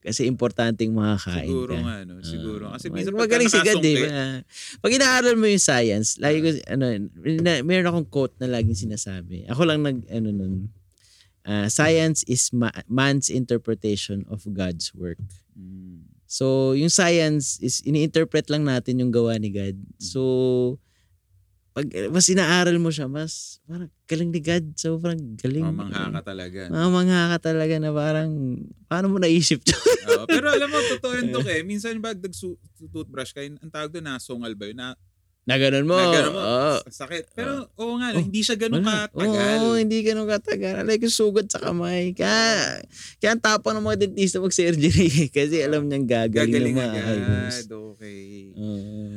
[0.00, 1.84] kasi importanteng makakain Siguro ka.
[1.84, 2.24] nga, no?
[2.24, 2.64] Siguro.
[2.72, 4.08] Ah, Kasi minsan magaling si God, eh.
[4.08, 4.40] Ah,
[4.80, 6.84] Pag inaaral mo yung science, lagi ko, ano,
[7.44, 9.44] na, meron akong quote na laging sinasabi.
[9.52, 10.72] Ako lang nag, ano nun,
[11.44, 15.20] ah, science is ma- man's interpretation of God's work.
[15.52, 16.08] Mm.
[16.24, 19.76] So, yung science is, ini-interpret lang natin yung gawa ni God.
[20.00, 20.80] So,
[21.80, 24.76] pag mas inaaral mo siya, mas parang galing ni God.
[24.76, 25.64] So, parang galing.
[25.64, 26.60] Mamangha ka talaga.
[26.68, 28.30] Mamangha ka talaga na parang,
[28.84, 29.72] paano mo naisip to?
[30.12, 31.64] Oo, pero alam mo, totoo yun, Dok, eh.
[31.64, 34.76] Minsan ba nag-toothbrush ka, ang tawag doon, nasungal ba yun?
[34.76, 34.92] Na,
[35.48, 35.96] na ganun mo.
[35.96, 36.72] na gano'n mo, Oo.
[36.84, 37.32] sakit.
[37.32, 39.08] Pero, oo nga, no, Oh, hindi siya ganun Wala.
[39.08, 39.58] katagal.
[39.64, 40.84] Oo, hindi ganun katagal.
[40.84, 42.12] Like, sugat sa kamay.
[42.12, 42.76] Kaya,
[43.18, 45.08] kaya ang tapang ng mga dentista mag-surgery.
[45.34, 47.56] Kasi alam niyang gagaling, Gagaling na maayos.
[47.56, 47.66] agad.
[47.72, 48.52] Okay.
[48.52, 49.00] Oo.
[49.00, 49.09] Yun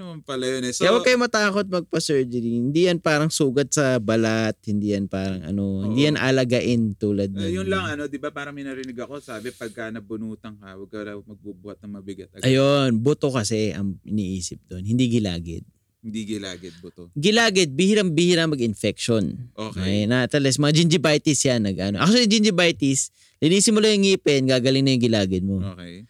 [0.00, 0.72] naman pala yun eh.
[0.72, 2.56] So, Kaya huwag kayo matakot magpa-surgery.
[2.56, 4.56] Hindi yan parang sugat sa balat.
[4.64, 5.84] Hindi yan parang ano.
[5.84, 6.08] Hindi Oo.
[6.08, 7.52] yan alagain tulad ng...
[7.52, 8.32] yun lang ano, 'di ba?
[8.32, 12.32] Parang may narinig ako, sabi pagka nabunutan ka, huwag ka magbubuhat ng mabigat.
[12.32, 12.48] agad.
[12.48, 14.82] Ayun, buto kasi ang iniisip doon.
[14.82, 15.68] Hindi gilagid.
[16.00, 17.12] Hindi gilagid buto.
[17.12, 19.52] Gilagid, bihirang-bihira mag-infection.
[19.52, 19.76] Okay.
[19.76, 22.00] Okay, na talas mga gingivitis yan nag ano.
[22.00, 25.60] Actually gingivitis, linisin mo lang yung ngipin, gagaling na yung gilagid mo.
[25.76, 26.08] Okay.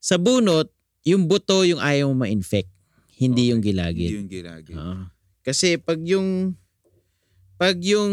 [0.00, 0.72] Sa bunot,
[1.04, 2.72] yung buto yung ayaw mo ma-infect,
[3.16, 3.50] hindi Okay.
[3.50, 4.10] yung Hindi gilagid.
[4.12, 4.76] yung gilagid.
[4.76, 5.08] Ah.
[5.40, 6.52] Kasi pag yung
[7.56, 8.12] pag yung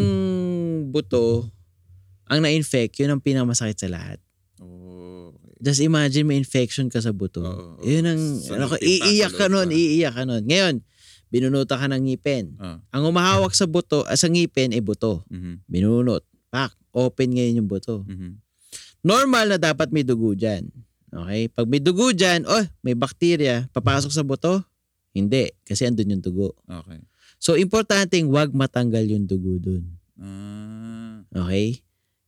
[0.88, 1.52] buto
[2.24, 4.18] ang na-infect, yun ang pinakamasakit sa lahat.
[4.58, 5.60] Oh, okay.
[5.60, 7.44] Just imagine may infection ka sa buto.
[7.44, 7.84] Oo, oo.
[7.84, 9.76] Yun ang, Sa ano, iiyak ka nun, pa.
[9.76, 10.42] iiyak ka nun.
[10.42, 10.76] Ngayon,
[11.28, 12.56] binunuta ka ng ngipin.
[12.58, 12.80] Ah.
[12.90, 15.28] Ang umahawak sa buto, ah, sa ngipin, ay buto.
[15.28, 15.68] Mhm.
[15.68, 16.24] Binunot.
[16.48, 18.08] Pak, open ngayon yung buto.
[18.08, 18.40] Mhm.
[19.04, 20.72] Normal na dapat may dugo dyan.
[21.12, 21.52] Okay?
[21.52, 24.64] Pag may dugo dyan, oh, may bakterya, papasok sa buto?
[25.14, 26.58] Hindi, kasi andun yung dugo.
[26.66, 27.00] Okay.
[27.38, 29.94] So, importanteng wag matanggal yung dugo dun.
[30.18, 31.22] Ah.
[31.32, 31.82] Okay?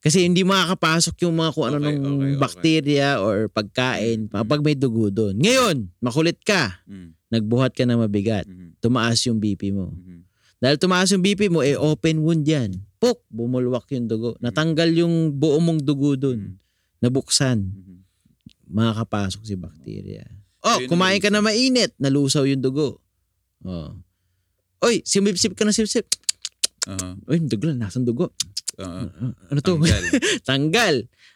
[0.05, 2.38] Kasi hindi makakapasok yung mga kung ano Okay, nung okay, okay.
[2.38, 4.38] bakterya or pagkain Mm.
[4.38, 5.33] kapag may dugo dun.
[5.41, 6.77] Ngayon, makulit ka.
[6.86, 7.17] Mm.
[7.33, 8.45] Nagbuhat ka na mabigat.
[8.45, 8.77] Mhm.
[8.77, 9.89] Tumaas yung BP mo.
[9.89, 10.21] Mhm.
[10.61, 12.77] Dahil tumaas yung BP mo, eh open wound yan.
[13.01, 13.25] Puk!
[13.33, 14.38] Bumulwak yung dugo.
[14.38, 16.53] Natanggal yung buo mong dugo dun.
[16.53, 16.55] Mhm.
[17.01, 17.65] Nabuksan.
[17.65, 17.95] Mhm.
[18.69, 20.25] Makakapasok si bakterya.
[20.66, 21.93] Oh, Yun kumain ka na mainit.
[22.01, 22.97] Nalusaw yung dugo.
[23.61, 23.93] Oh.
[24.82, 26.09] Oy, simip-sip ka na sip-sip.
[26.89, 27.13] Aha.
[27.30, 27.86] Uy, dugo lang.
[27.86, 28.34] Nasaan dugo?
[28.82, 29.05] Oo.
[29.05, 29.78] Uh, ano to?
[29.78, 30.03] Tanggal.
[30.49, 30.95] Tanggal.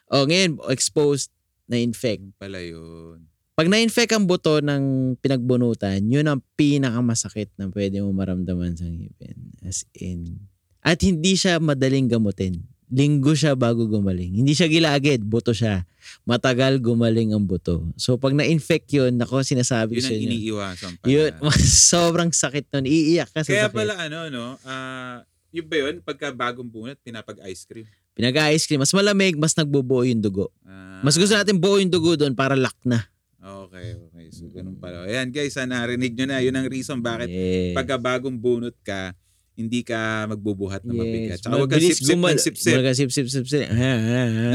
[0.09, 1.29] O, ngayon, exposed
[1.69, 2.25] na infect.
[2.25, 3.29] Yun pala yun.
[3.53, 9.35] Pag na-infect ang buto ng pinagbunutan, yun ang pinakamasakit na pwede mo maramdaman sa ngipin.
[9.61, 10.47] As in.
[10.79, 12.65] At hindi siya madaling gamutin.
[12.89, 14.33] Linggo siya bago gumaling.
[14.33, 15.85] Hindi siya gilagid, buto siya.
[16.25, 17.85] Matagal gumaling ang buto.
[17.95, 21.09] So pag na-infect yun, nako sinasabi Yun ko sa ang iniiwasan pala.
[21.09, 21.31] Yun,
[21.93, 22.89] sobrang sakit nun.
[22.89, 23.77] Iiyak ka sa Kaya sakit.
[23.77, 24.45] pala ano, no?
[24.65, 25.21] Ah,
[25.53, 26.01] yun ba yun?
[26.01, 27.85] Pagka bagong bunot, pinapag-ice cream.
[28.17, 28.81] Pinag-ice cream.
[28.81, 30.49] Mas malamig, mas nagbubuo yung dugo.
[30.65, 33.05] Ah, Mas gusto natin buo yung dugo doon para lock na.
[33.39, 34.25] Okay, okay.
[34.35, 35.05] So, ganun pala.
[35.05, 36.41] Ayan guys, ah, narinig nyo na.
[36.41, 37.71] Yun ang reason bakit Yes.
[37.71, 39.13] pagka bagong bunot ka,
[39.59, 41.43] hindi ka magbubuhat na mabigat.
[41.43, 42.73] Tsaka huwag ka Mabilis sip-sip gumal- ng sip-sip.
[42.79, 43.67] Huwag ka sip-sip, sip-sip.
[43.67, 44.49] Ha, ha, ha.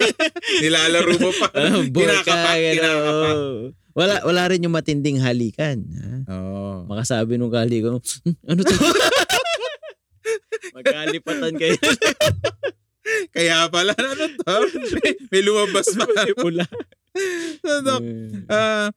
[0.62, 1.48] Nilalaro mo pa.
[1.56, 3.36] Ah, ka, kinakapak, kinakapak.
[3.96, 5.80] Wala, wala rin yung matinding halikan.
[5.88, 6.36] Ha?
[6.36, 6.84] Oo.
[6.84, 8.72] Makasabi nung kali ko, "Hmm, ano to?
[10.76, 11.76] Magkalipatan kayo.
[13.32, 14.54] Kaya pala, ano to?
[15.00, 16.04] May, may lumabas pa.
[16.36, 16.64] Pula.
[17.60, 18.00] so, Doc,
[18.48, 18.88] ah,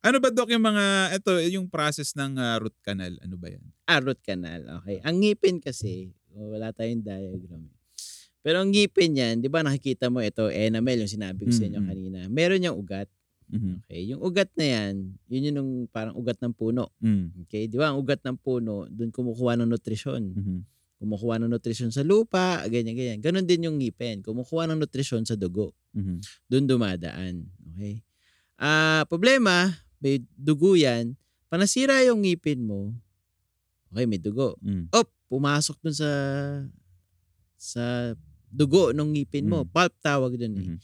[0.00, 3.64] ano ba, Doc, yung mga, ito, yung process ng ah, root canal, ano ba yan?
[3.90, 4.62] Ah, root canal.
[4.82, 5.02] Okay.
[5.02, 7.66] Ang ngipin kasi, oh, wala tayong diagram.
[7.66, 7.74] eh.
[8.40, 11.76] Pero ang ngipin yan, di ba nakikita mo ito, enamel, yung sinabi ko sa inyo
[11.76, 11.90] Mm, mm.
[11.90, 12.18] kanina.
[12.30, 13.10] Meron yung ugat.
[13.50, 13.82] Mhm.
[13.82, 14.00] Okay.
[14.14, 14.94] Yung ugat na yan,
[15.26, 16.88] yun yung parang ugat ng puno.
[17.02, 17.44] Mm.
[17.44, 17.66] Okay.
[17.66, 17.90] Di ba?
[17.90, 20.22] Ang ugat ng puno, doon kumukuha ng nutrisyon.
[20.32, 20.58] Mhm.
[21.02, 23.18] Kumukuha ng nutrisyon sa lupa, ganyan, ganyan.
[23.18, 24.22] Ganon din yung ngipin.
[24.22, 25.74] Kumukuha ng nutrisyon sa dugo.
[25.92, 26.22] Mhm.
[26.46, 27.44] Doon dumadaan.
[27.74, 28.00] Okay.
[28.54, 29.68] Ah, problema,
[29.98, 31.18] may dugo yan.
[31.50, 32.94] Panasira yung ngipin mo,
[33.90, 34.54] okay, may dugo.
[34.62, 34.88] Mm.
[34.90, 36.10] op, pumasok dun sa
[37.54, 38.14] sa
[38.50, 39.62] dugo ng ngipin mo.
[39.62, 39.70] Mm.
[39.70, 40.66] Pulp tawag dun eh.
[40.74, 40.78] Mhm.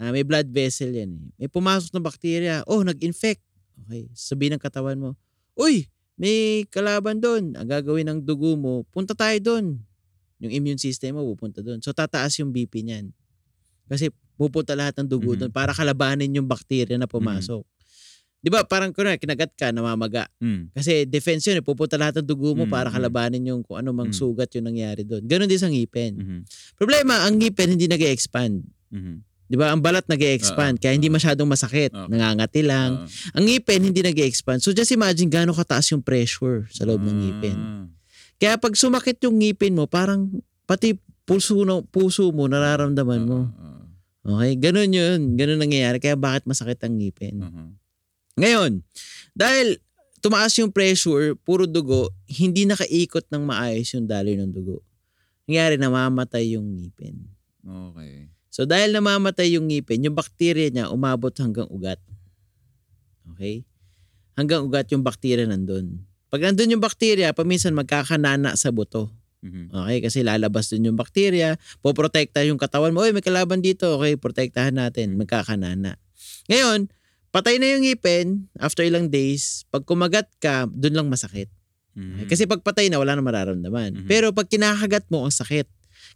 [0.00, 1.24] Ah, may blood vessel yan eh.
[1.38, 2.54] May pumasok na bakterya.
[2.66, 3.38] Oh, nag-infect.
[3.86, 4.10] Okay.
[4.16, 5.14] Sabihin ng katawan mo,
[5.52, 5.86] Uy,
[6.16, 7.52] may kalaban doon.
[7.54, 9.78] Ang gagawin ng dugo mo, punta tayo doon.
[10.40, 11.78] Yung immune system mo pupunta doon.
[11.84, 13.12] So tataas yung BP niyan.
[13.86, 15.38] Kasi pupunta lahat ng dugo Mhm.
[15.46, 17.62] doon para kalabanin yung bakterya na pumasok.
[18.42, 18.66] 'Di ba?
[18.66, 20.26] Parang kunwari kinagat ka, namamaga.
[20.42, 20.74] Mm.
[20.74, 21.64] Kasi defense yun, eh.
[21.64, 22.94] pupunta lahat ng dugo mo Mm, para mm.
[22.98, 24.18] kalabanin yung kung ano mang Mm.
[24.18, 25.22] sugat yung nangyari doon.
[25.30, 26.12] Ganon din sa ngipin.
[26.18, 26.38] Mhm.
[26.74, 29.22] Problema, ang ngipin hindi nag expand Mhm.
[29.46, 29.68] Di ba?
[29.68, 31.92] Ang balat nag expand Oo, kaya hindi masyadong masakit.
[31.92, 32.08] Okay.
[32.08, 33.04] Nangangati lang.
[33.04, 33.36] Oo.
[33.36, 37.16] Ang ngipin hindi nag expand So just imagine gaano kataas yung pressure sa loob ng
[37.20, 37.56] ngipin.
[37.56, 37.84] Ah.
[38.40, 40.32] Kaya pag sumakit yung ngipin mo, parang
[40.64, 43.38] pati puso, no, puso mo nararamdaman mo.
[44.24, 44.56] Okay?
[44.56, 45.20] Ganon yun.
[45.36, 46.00] Ganon nangyayari.
[46.00, 47.36] Kaya bakit masakit ang ngipin?
[47.38, 47.81] Mhm.
[48.36, 48.80] Ngayon,
[49.36, 49.76] dahil
[50.22, 54.80] tumaas yung pressure, puro dugo, hindi nakaikot ng maayos yung daloy ng dugo.
[55.44, 57.28] Nangyari, namamatay yung ngipin.
[57.62, 58.32] Okay.
[58.52, 61.96] So dahil namamatay yung ngipin, yung bakterya niya umabot hanggang ugat.
[63.32, 63.64] Okay?
[64.36, 66.04] Hanggang ugat yung bakterya nandun.
[66.28, 69.08] Pag nandun yung bakterya, paminsan magkakanana sa buto.
[69.40, 69.72] Mhm.
[69.72, 69.98] Okay?
[70.04, 73.00] Kasi lalabas dun yung bakterya, poprotekta yung katawan mo.
[73.00, 73.96] Oy, may kalaban dito.
[73.96, 75.16] Okay, protektahan natin.
[75.16, 75.96] Magkakanana.
[76.52, 76.92] Ngayon,
[77.32, 79.64] patay na yung ngipin after ilang days.
[79.72, 81.48] Pag kumagat ka, dun lang masakit.
[81.96, 82.24] Mhm.
[82.24, 82.26] Okay?
[82.36, 84.04] Kasi pag patay na, wala na mararamdaman.
[84.04, 84.08] Mhm.
[84.08, 85.66] Pero pag kinakagat mo, ang sakit.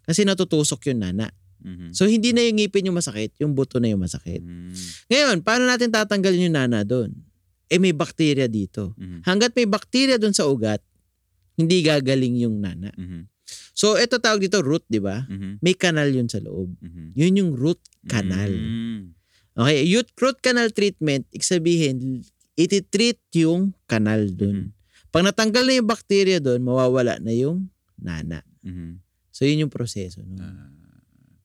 [0.04, 1.32] Kasi natutusok yung nana.
[1.64, 1.96] Mhm.
[1.96, 4.44] So, hindi na yung ngipin yung masakit, yung buto na yung masakit.
[4.44, 4.76] Mhm.
[5.10, 7.10] Ngayon, paano natin tatanggalin yung nana doon?
[7.66, 8.94] Eh, may bakterya dito.
[8.94, 9.26] Mhm.
[9.26, 10.78] Hanggat may bakterya doon sa ugat,
[11.58, 12.92] hindi gagaling yung nana.
[12.94, 13.26] Mhm.
[13.74, 15.26] So, ito tawag dito root, di ba?
[15.26, 15.58] Mhm.
[15.64, 16.76] May kanal yun sa loob.
[16.78, 17.16] Mhm.
[17.18, 18.52] Yun yung root canal.
[18.52, 19.15] Mhm.
[19.56, 22.20] Okay, youth root canal treatment, ik sabihin,
[22.60, 24.76] iti-treat yung kanal doon.
[25.08, 28.44] Pag natanggal na yung bakterya doon, mawawala na yung nana.
[28.60, 29.00] Mhm.
[29.32, 30.20] So, yun yung proseso.
[30.24, 30.44] No?
[30.44, 30.76] Ah.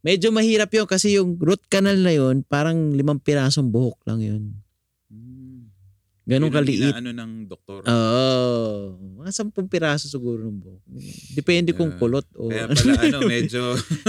[0.04, 4.44] Medyo mahirap yun kasi yung root canal na yun, parang limang pirasong buhok lang yun.
[6.24, 6.86] Ganun kaliit.
[6.88, 7.82] inaano ng doktor.
[7.82, 8.94] Oo.
[9.18, 10.82] mga sampung piraso siguro ng buhok.
[11.34, 12.00] Depende kung Yeah.
[12.00, 13.62] kulot o Kaya pala ano, medyo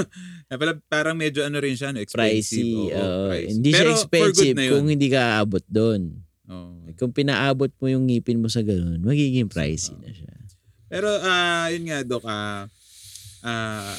[0.46, 2.60] kaya pala parang medyo ano rin siya, no, expensive.
[2.60, 2.72] pricey.
[2.86, 3.28] Oo, oo.
[3.28, 3.48] pricey.
[3.50, 6.02] Hindi Pero siya expensive kung hindi ka aabot doon.
[6.46, 6.92] Oo.
[6.94, 10.32] Kung pinaabot mo yung ngipin mo sa ganun, magiging pricey na siya.
[10.86, 12.68] Pero ah yun nga Doc, ah
[13.40, 13.96] ah,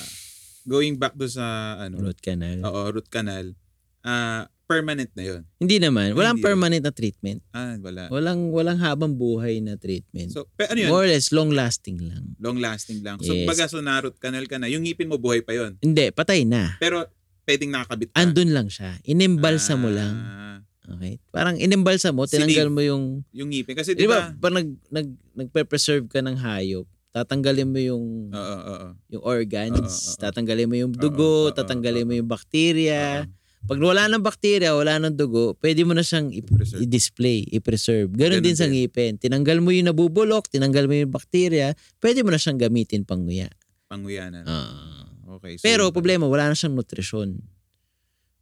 [0.64, 1.42] going back do sa
[1.82, 2.62] ano, Root canal.
[2.62, 3.58] oo, root canal.
[4.00, 5.42] Ah permanent na yun.
[5.60, 6.16] Hindi naman.
[6.16, 6.46] Walang Hindi.
[6.46, 7.40] permanent na treatment.
[7.52, 8.08] Ah, wala.
[8.10, 10.32] Walang walang habang buhay na treatment.
[10.32, 10.90] So, pe, ano yun?
[10.90, 12.34] More or less, long lasting lang.
[12.40, 13.20] Long lasting lang.
[13.20, 13.46] So, Yes.
[13.46, 16.80] baga so na-root canal ka na, yung ngipin mo buhay pa yon Hindi, patay na.
[16.80, 17.04] Pero,
[17.44, 18.18] pwedeng nakakabit ka.
[18.18, 18.98] Andun lang siya.
[19.04, 20.16] Inimbalsa mo lang.
[20.16, 20.42] Ah,
[20.84, 21.16] Okay?
[21.32, 23.72] Parang inimbalsa mo, tinanggal mo yung yung ngipin.
[23.72, 24.36] Kasi Di di ba?
[24.36, 26.84] ba, pag nag, nag, nagpe-preserve ka ng hayop,
[27.16, 28.88] tatanggalin mo yung Oo, oo, oo.
[29.08, 30.20] yung organs, Oo, oo, oo.
[30.20, 32.10] tatanggalin mo yung Oo, dugo, oo, tatanggalin oo.
[32.12, 33.24] mo yung bakterya.
[33.24, 33.32] Oo.
[33.64, 36.44] Pag wala ng bakterya, wala ng dugo, pwede mo na siyang i-
[36.78, 38.12] i-display, i-preserve.
[38.12, 38.84] Ganon Ganon din sa din.
[38.84, 39.16] ngipin.
[39.16, 43.48] Tinanggal mo yung nabubulok, tinanggal mo yung bakterya, pwede mo na siyang gamitin pang nguya.
[43.88, 44.44] Panguyanan.
[44.44, 45.08] Ah.
[45.34, 45.56] Okay.
[45.56, 45.96] so Pero yun.
[45.96, 47.40] problema, wala na siyang nutrisyon.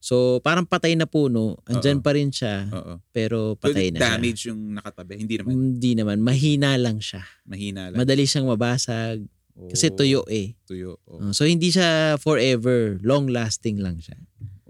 [0.01, 2.03] So, parang patay na puno, andyan Oo.
[2.03, 2.97] pa rin siya, Oo.
[3.13, 4.05] pero So, patay na siya.
[4.11, 5.22] damage yung nakatabi.
[5.22, 5.51] Hindi naman.
[5.53, 7.22] Hindi naman, mahina lang siya.
[7.45, 8.01] Mahina lang.
[8.01, 9.22] Madali siyang mabasag
[9.69, 10.57] kasi Oo, tuyo eh.
[10.65, 10.97] Tuyo.
[11.05, 11.22] Oo.
[11.22, 14.17] Uh, so hindi siya forever, long lasting lang siya.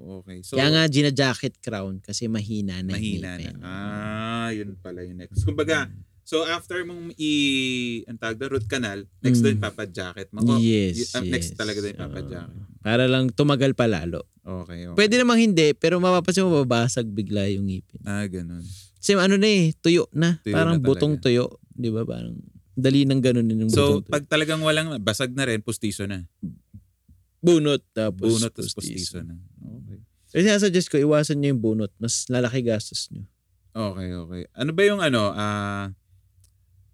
[0.02, 0.41] Okay.
[0.41, 3.49] So, Kaya nga gina-jacket crown kasi mahina na yung mahina na.
[3.62, 5.41] Ah, yun pala yung next.
[5.41, 5.88] Kumbaga,
[6.22, 7.32] so after mong i
[8.06, 9.45] ang tawag doon, root canal, next Mm.
[9.45, 10.28] doon papa-jacket.
[10.32, 11.30] Mako, yes, y- ah, yes.
[11.30, 12.04] next talaga doon Oo.
[12.04, 12.60] papa-jacket.
[12.82, 14.26] Para lang tumagal pa lalo.
[14.41, 14.97] Okay, okay.
[14.97, 18.02] Pwede namang hindi, pero mapapansin mo babasag bigla yung ngipin.
[18.04, 18.66] Ah, ganun.
[18.97, 20.41] Kasi ano na eh, tuyo na.
[20.41, 21.62] Tuyo parang na butong tuyo.
[21.70, 22.02] Di ba?
[22.02, 22.38] Parang
[22.74, 26.26] dali nang ganun din yung So, pag talagang walang basag na rin, pustiso na.
[27.41, 29.34] bunot tapos Bunot tapos pustiso na.
[29.62, 29.99] Okay.
[30.32, 31.91] Kasi sinasuggest ko, iwasan nyo yung bunot.
[32.01, 33.24] Mas lalaki gastos nyo.
[33.72, 34.41] Okay, okay.
[34.57, 35.93] Ano ba yung ano, ah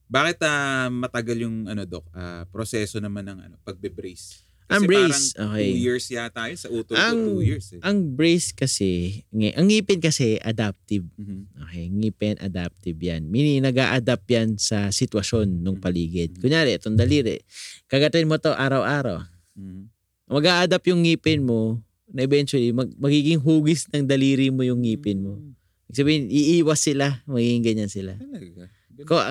[0.08, 4.48] bakit ah, matagal yung ano doc, ah, proseso naman ng ano, pagbe-brace?
[4.68, 5.64] Ang brace, parang okay.
[5.72, 6.60] two years yata yun.
[6.60, 7.80] Sa utol ko, Ang- two years eh.
[7.88, 11.08] Ang brace kasi, ang ngipin kasi adaptive.
[11.16, 11.56] Mhm.
[11.56, 13.32] Okay, ngipin adaptive yan.
[13.32, 16.36] Meaning, nag adapt yan sa sitwasyon ng paligid.
[16.44, 17.40] Kunyari, itong daliri.
[17.88, 19.24] Kagatin mo to araw-araw.
[19.56, 19.88] Mhm.
[20.28, 25.20] mag adapt yung ngipin mo na eventually mag- magiging hugis ng daliri mo yung ngipin
[25.20, 25.40] mo.
[25.88, 28.16] Ibig Sabihin, iiwas sila, magiging ganyan sila.
[28.16, 28.68] Talaga.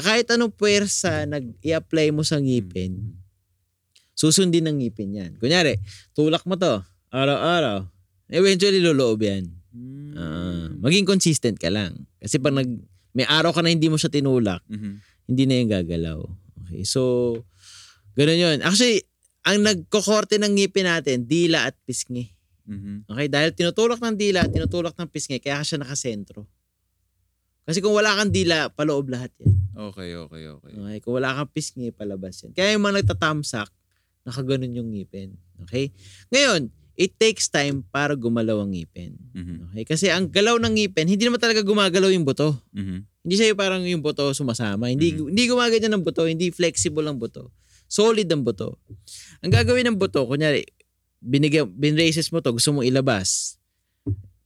[0.00, 3.16] Kahit anong puwersa nag i-apply mo sa ngipin,
[4.16, 5.30] susundin ng ngipin yan.
[5.36, 5.76] Kunyari,
[6.12, 7.84] tulak mo to, araw-araw.
[8.30, 9.52] Eventually, luloob yan.
[10.16, 12.08] Ah, maging consistent ka lang.
[12.16, 12.68] Kasi pag nag,
[13.12, 14.92] may araw ka na hindi mo siya tinulak, Mhm.
[15.28, 16.18] hindi na yung gagalaw.
[16.66, 17.32] Okay, so,
[18.16, 18.58] ganun yun.
[18.64, 19.04] Actually,
[19.44, 22.32] ang nagkokorte ng ngipin natin, dila at pisngi.
[22.66, 23.06] Mhm.
[23.06, 26.44] Okay, dahil tinutulak ng dila tinutulak ng pisngi, kaya siya nakasentro.
[27.66, 29.50] Kasi kung wala kang dila, paloob lahat yan.
[29.74, 30.72] Okay, okay, okay.
[30.74, 32.54] Okay, kung wala kang pisngi, palabas yan.
[32.54, 33.68] Kaya yung mga nagtatamsak,
[34.22, 35.34] nakaganon yung ngipin.
[35.66, 35.90] Okay?
[36.30, 39.18] Ngayon, it takes time para gumalaw ang ngipin.
[39.34, 39.56] Mhm.
[39.70, 39.84] Okay?
[39.84, 42.54] Kasi ang galaw ng ngipin, hindi naman talaga gumagalaw yung buto.
[42.70, 42.98] Mhm.
[43.26, 44.86] Hindi siya parang yung buto sumasama.
[44.86, 45.34] Hindi Mhm.
[45.34, 47.50] hindi gumaganyan ng buto, hindi flexible ang buto.
[47.90, 48.78] Solid ang buto.
[49.42, 50.62] Ang gagawin ng buto, kunyari,
[51.20, 53.56] binigyan, binraces mo to, gusto mong ilabas.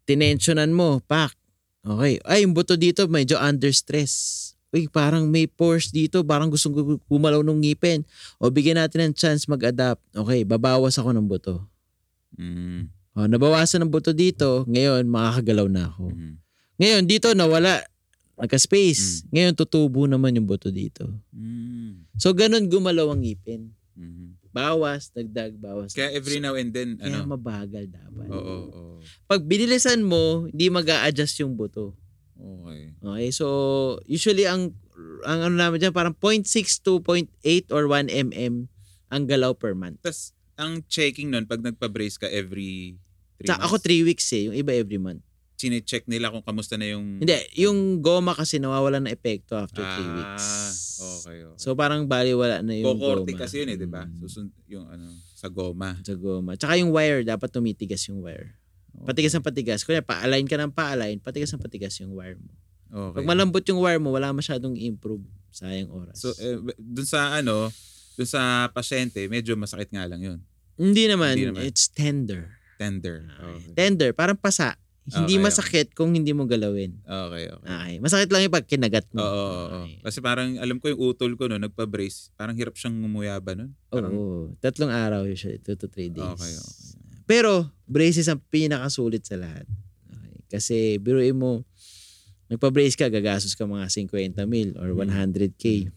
[0.04, 1.34] Tinensyonan mo, pak.
[1.80, 2.20] Okay.
[2.28, 4.46] Ay, yung buto dito medyo under stress.
[4.70, 8.06] Uy, parang may pores dito, parang gusto gu- gumalaw ng ngipin.
[8.38, 9.98] O bigyan natin ng chance mag-adapt.
[10.14, 11.66] Okay, babawas ako ng buto.
[12.38, 12.86] Mhm.
[13.18, 16.14] O, nabawasan ng buto dito, ngayon makakagalaw na ako.
[16.14, 16.32] Mhm.
[16.78, 17.82] Ngayon, dito nawala.
[18.40, 19.28] Nagka-space.
[19.34, 21.10] Ngayon, tutubo naman yung buto dito.
[21.34, 22.16] Mhm.
[22.16, 23.74] So, ganun gumalaw ang ngipin.
[23.98, 24.29] Mhm.
[24.50, 25.94] Bawas, dagdag, bawas.
[25.94, 27.38] Kaya every now and then, Kaya ano?
[27.38, 28.26] mabagal dapat.
[28.30, 28.94] Oo, oo.
[29.30, 31.94] Pag binilisan mo, hindi mag adjust yung buto.
[32.34, 32.82] Okay.
[32.98, 33.46] Okay, so
[34.10, 34.74] usually ang
[35.22, 36.50] ang ano namin dyan, parang 0.6
[36.82, 37.30] to 0.8
[37.70, 38.66] or 1 mm
[39.10, 40.02] ang galaw per month.
[40.02, 42.98] Tapos, ang checking nun, pag nagpa-brace ka every
[43.40, 45.24] three Sa ako months, 3 weeks eh, yung iba every month.
[45.60, 47.20] Chine-check nila kung kamusta na yung...
[47.20, 50.46] Hindi, yung goma kasi nawawalan ng epekto after 3 ah, weeks.
[50.96, 51.58] okay, okay.
[51.60, 53.44] So parang bali wala na yung Kokorte goma.
[53.44, 54.08] kasi yun eh, di ba?
[54.08, 54.24] Mm.
[54.24, 56.00] Susund yung ano, sa goma.
[56.00, 56.56] sa goma.
[56.56, 58.56] Tsaka yung wire, dapat tumitigas yung wire.
[59.04, 59.84] Patigas ng patigas.
[59.84, 62.56] Kunya, pa-align ka ng pa-align, patigas ng patigas yung wire mo.
[62.90, 63.22] Okay.
[63.22, 65.22] Pag malambot yung wire mo, wala masyadong improve.
[65.52, 66.16] Sayang oras.
[66.18, 67.68] So, eh, dun sa ano,
[68.16, 70.38] dun sa pasyente, medyo masakit nga lang yun.
[70.80, 71.62] hindi, naman, hindi naman.
[71.68, 72.56] it's tender.
[72.80, 73.28] Tender.
[73.28, 73.76] Okay.
[73.76, 74.80] Tender, parang pasa.
[75.08, 77.00] Hindi Okay, masakit kung hindi mo galawin.
[77.02, 77.66] Okay, okay.
[77.66, 77.94] Okay.
[78.04, 79.22] Masakit lang yung pag kinagat Oo, mo.
[79.24, 79.78] oo, oo.
[79.88, 79.96] Okay.
[80.04, 83.56] Kasi parang, alam ko yung utol ko no, nagpa-brace, parang hirap siyang ngumuyaba.
[83.56, 83.72] Oo.
[83.88, 84.12] Parang,
[84.60, 86.36] tatlong araw usually, 2 to 3 days.
[86.36, 86.76] Okay, okay.
[87.24, 87.52] Pero,
[87.88, 89.64] braces ang pinakasulit sa lahat.
[90.12, 90.36] Okay.
[90.52, 91.64] Kasi, biruin mo,
[92.52, 95.08] nagpa-brace ka, gagastos ka mga 50 mil or Mm.
[95.08, 95.88] 100k.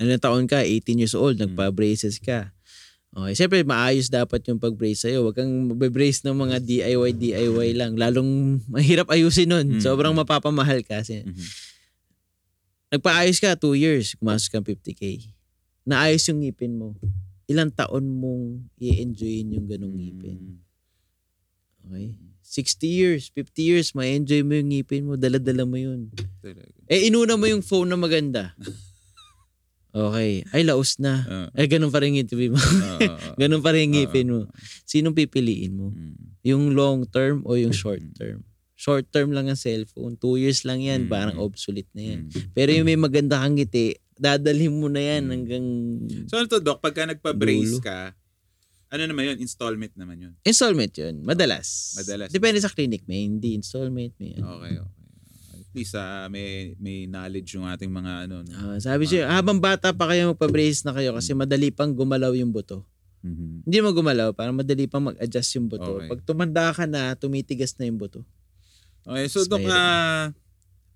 [0.00, 0.64] Ano na taon ka?
[0.64, 1.52] 18 years old, Mm.
[1.52, 2.56] nagpa-braces ka.
[3.10, 5.26] Okay, siyempre maayos dapat yung pag-brace sa'yo.
[5.26, 7.98] Huwag kang mabe-brace ng mga DIY, DIY lang.
[7.98, 9.66] Lalong mahirap ayusin nun.
[9.78, 9.82] Mm.
[9.82, 11.26] Sobrang mapapamahal kasi.
[11.26, 11.46] Mhm.
[12.94, 15.26] Nagpaayos ka, 2 years, kumasok kang 50k.
[15.82, 16.94] Naayos yung ngipin mo.
[17.50, 20.38] Ilang taon mong i-enjoyin yung ganong ngipin.
[20.38, 20.58] Mm.
[21.90, 22.08] Okay?
[22.46, 26.10] 60 years, 50 years, ma-enjoy mo yung ngipin mo, dala-dala mo yun.
[26.42, 26.66] Talaga.
[26.86, 28.54] Eh, inuna mo yung phone na maganda.
[29.90, 30.46] Okay.
[30.54, 31.26] Ay, laos na.
[31.26, 31.48] Oo.
[31.58, 32.58] Eh, ganun pa rin yung ngipin mo.
[32.58, 33.34] Oo.
[33.34, 34.40] ganun pa rin ngipin mo.
[34.86, 35.90] Sinong pipiliin mo?
[35.90, 36.14] Mm.
[36.46, 38.46] Yung long term o yung short term?
[38.78, 40.16] Short term lang ang cellphone.
[40.16, 41.04] Two years lang yan.
[41.04, 41.10] Mm.
[41.10, 42.20] Parang obsolete na yan.
[42.30, 42.54] Mm.
[42.54, 45.30] Pero yung may maganda kang ngiti, dadalhin mo na yan Mm.
[45.32, 45.66] hanggang
[46.30, 46.78] So ano to, Doc?
[46.78, 47.84] Pagka nagpa-brace Dulo.
[47.84, 48.14] ka,
[48.90, 49.38] ano naman yun?
[49.38, 50.32] Installment naman yun.
[50.42, 51.22] installment yun.
[51.22, 51.94] Madalas.
[51.94, 52.30] Madalas.
[52.30, 53.06] Depende sa clinic.
[53.06, 54.14] May hindi installment.
[54.18, 54.58] May ano.
[54.58, 54.99] Okay, okay.
[55.70, 58.42] At least ah, may, may knowledge yung ating mga ano.
[58.42, 58.74] No?
[58.74, 62.50] Ah, sabi siya, habang bata pa kayo magpa-brace na kayo kasi madali pang gumalaw yung
[62.50, 62.82] buto.
[63.22, 63.70] Mhm.
[63.70, 66.02] Hindi mo gumalaw, parang madali pang mag-adjust yung buto.
[66.02, 66.10] Okay.
[66.10, 68.26] Pag tumanda ka na, tumitigas na yung buto.
[69.06, 69.70] Okay, so mahirap.
[69.70, 70.24] ah,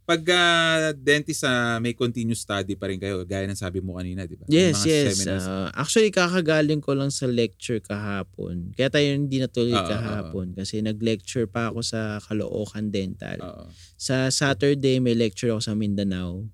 [0.04, 4.28] pag ah, dentist, ah, may continuous study pa rin kayo, gaya ng sabi mo kanina,
[4.28, 4.44] di ba?
[4.52, 5.06] Yes, mga yes.
[5.16, 5.46] seminars.
[5.48, 8.76] Ah, actually, kakagaling ko lang sa lecture kahapon.
[8.76, 13.40] Kaya tayo hindi natuloy oo, kahapon kasi nag-lecture pa ako sa Caloocan Dental.
[13.40, 13.64] Oo.
[13.96, 16.44] Sa Saturday, may lecture ako sa Mindanao.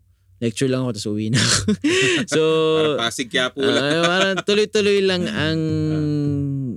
[0.41, 1.59] Lecture lang ako, tapos uwi na ako.
[2.33, 2.43] so,
[2.79, 4.01] Parang Pasig kaya po lang.
[4.07, 5.61] parang tuloy-tuloy lang ang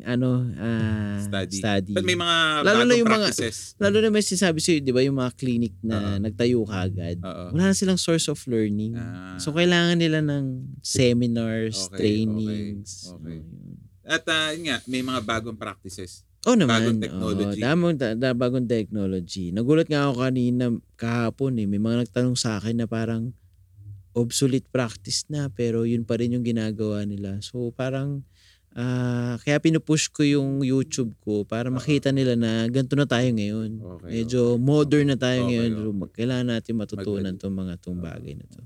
[0.02, 1.62] ano uh, study.
[1.62, 1.94] study.
[1.94, 3.78] But may mga Lalo na yung practices.
[3.78, 6.18] mga lalo na may sinasabi sa 'di ba yung mga clinic na uh-huh.
[6.18, 7.22] nagtayo kaagad.
[7.22, 7.54] Uh-huh.
[7.54, 8.98] Wala na silang source of learning.
[8.98, 9.38] Uh-huh.
[9.38, 13.14] So kailangan nila ng seminars, okay, trainings.
[13.14, 13.38] Okay.
[13.38, 13.39] okay.
[13.44, 16.28] So, At uh, yun nga, may mga bagong practices.
[16.44, 16.76] Oh naman.
[16.76, 17.60] Bagong technology.
[17.60, 19.56] Oh, damong, da, da, bagong technology.
[19.56, 20.66] Nagulat nga ako kanina
[21.00, 21.68] kahapon eh.
[21.72, 23.32] May mga nagtanong sa akin na parang
[24.14, 27.39] obsolete practice na pero yun pa rin yung ginagawa nila.
[27.39, 28.28] So parang
[28.78, 33.72] uh, kaya pinupush ko yung YouTube ko para makita nila na ganito na tayo ngayon.
[33.80, 35.72] Okay, Medyo modern na tayo okay, ngayon.
[35.80, 36.12] Okay.
[36.24, 38.62] Kailangan natin matutunan tong mga tong bagay na to.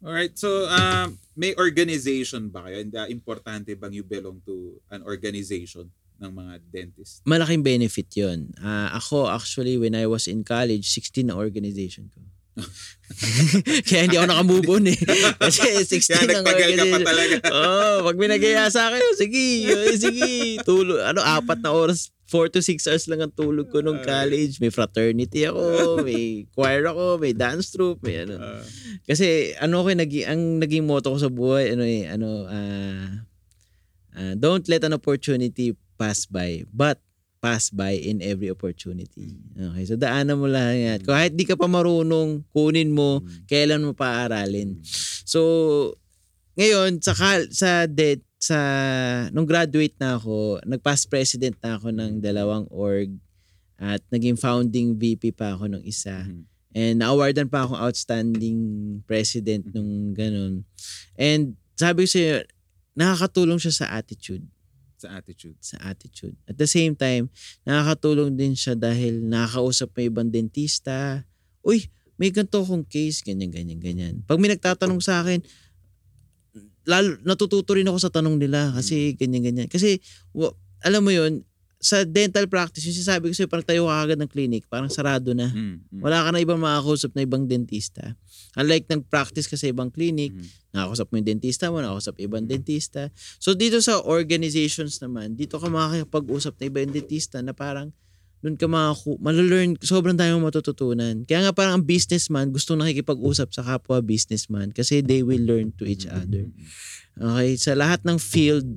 [0.00, 2.80] Alright, so uh, may organization ba kayo?
[2.80, 5.92] And uh, importante bang you belong to an organization?
[6.20, 7.24] ng mga dentist?
[7.24, 8.52] Malaking benefit yon.
[8.60, 12.20] Uh, ako actually when I was in college, 16 na organization ko.
[13.90, 14.98] Kaya hindi ako nakamove on eh.
[15.42, 17.34] Kasi 16 Kaya nagtagal ka pa talaga.
[17.50, 19.46] oh, pag binagaya sa akin, sige,
[19.98, 21.02] sige, tulog.
[21.02, 24.62] Ano, apat na oras, 4 to 6 hours lang ang tulog ko nung college.
[24.62, 28.38] May fraternity ako, may choir ako, may dance troupe, may ano.
[28.38, 28.62] Ah.
[29.02, 33.06] Kasi ano ko, naging, ang naging motto ko sa buhay, ano eh, ano, uh,
[34.14, 37.02] uh, don't let an opportunity pass by, but
[37.40, 39.40] pass by in every opportunity.
[39.56, 40.98] Okay, so daanan mo lang yan.
[41.00, 43.48] Kahit di ka pa marunong, kunin mo, mm.
[43.48, 44.76] kailan mo paaralin.
[45.24, 45.40] So,
[46.60, 47.16] ngayon, sa,
[47.48, 48.60] sa debt, sa,
[49.32, 53.08] nung graduate na ako, nag-past president na ako ng dalawang org
[53.80, 56.20] at naging founding VP pa ako ng isa.
[56.28, 56.44] Mm-hmm.
[56.70, 58.60] And na-awardan pa akong outstanding
[59.08, 60.62] president nung ganun.
[61.18, 62.46] And sabi ko sa'yo,
[62.94, 64.44] nakakatulong siya sa attitude.
[65.00, 65.56] Sa attitude.
[65.64, 66.36] Sa attitude.
[66.44, 67.32] At the same time,
[67.64, 71.24] nakakatulong din siya dahil nakakausap may ibang dentista.
[71.64, 71.88] Uy,
[72.20, 74.14] may ganito akong case, ganyan, ganyan, ganyan.
[74.28, 75.40] Pag may nagtatanong sa akin,
[76.84, 79.16] lalo, natututo rin ako sa tanong nila kasi mm.
[79.16, 79.68] ganyan, ganyan.
[79.72, 80.04] Kasi,
[80.36, 80.52] w-
[80.84, 81.48] alam mo yon
[81.80, 85.32] sa dental practice, yung sinasabi ko sa'yo, parang tayo ka agad ng clinic, parang sarado
[85.32, 85.48] na.
[85.48, 86.00] Mm, mm.
[86.04, 88.20] Wala ka na ibang makakausap na ibang dentista.
[88.60, 90.76] Unlike nag-practice ka sa ibang clinic, mm.
[90.76, 92.52] nakakausap mo yung dentista mo, nakakausap ibang mm.
[92.52, 93.08] dentista.
[93.40, 97.96] So dito sa organizations naman, dito ka makakapag-usap na ibang dentista na parang
[98.44, 101.24] doon ka makaku- malalearn, sobrang dami mo matututunan.
[101.24, 105.88] Kaya nga parang ang businessman gusto nakikipag-usap sa kapwa businessman kasi they will learn to
[105.88, 106.44] each other.
[107.16, 108.68] Okay, sa lahat ng field,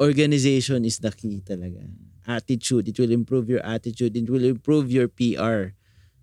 [0.00, 1.80] organization is the key talaga
[2.26, 2.88] attitude.
[2.88, 4.16] It will improve your attitude.
[4.16, 5.76] It will improve your PR.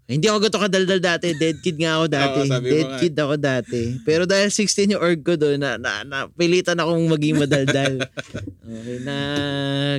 [0.07, 1.35] Hindi ako gato kadaldal dati.
[1.35, 2.39] Dead kid nga ako dati.
[2.47, 3.99] Oo, Dead kid ako dati.
[4.07, 8.07] Pero dahil 16 yung org ko doon, na, na, na, pilitan akong maging madaldal.
[8.63, 9.17] okay, na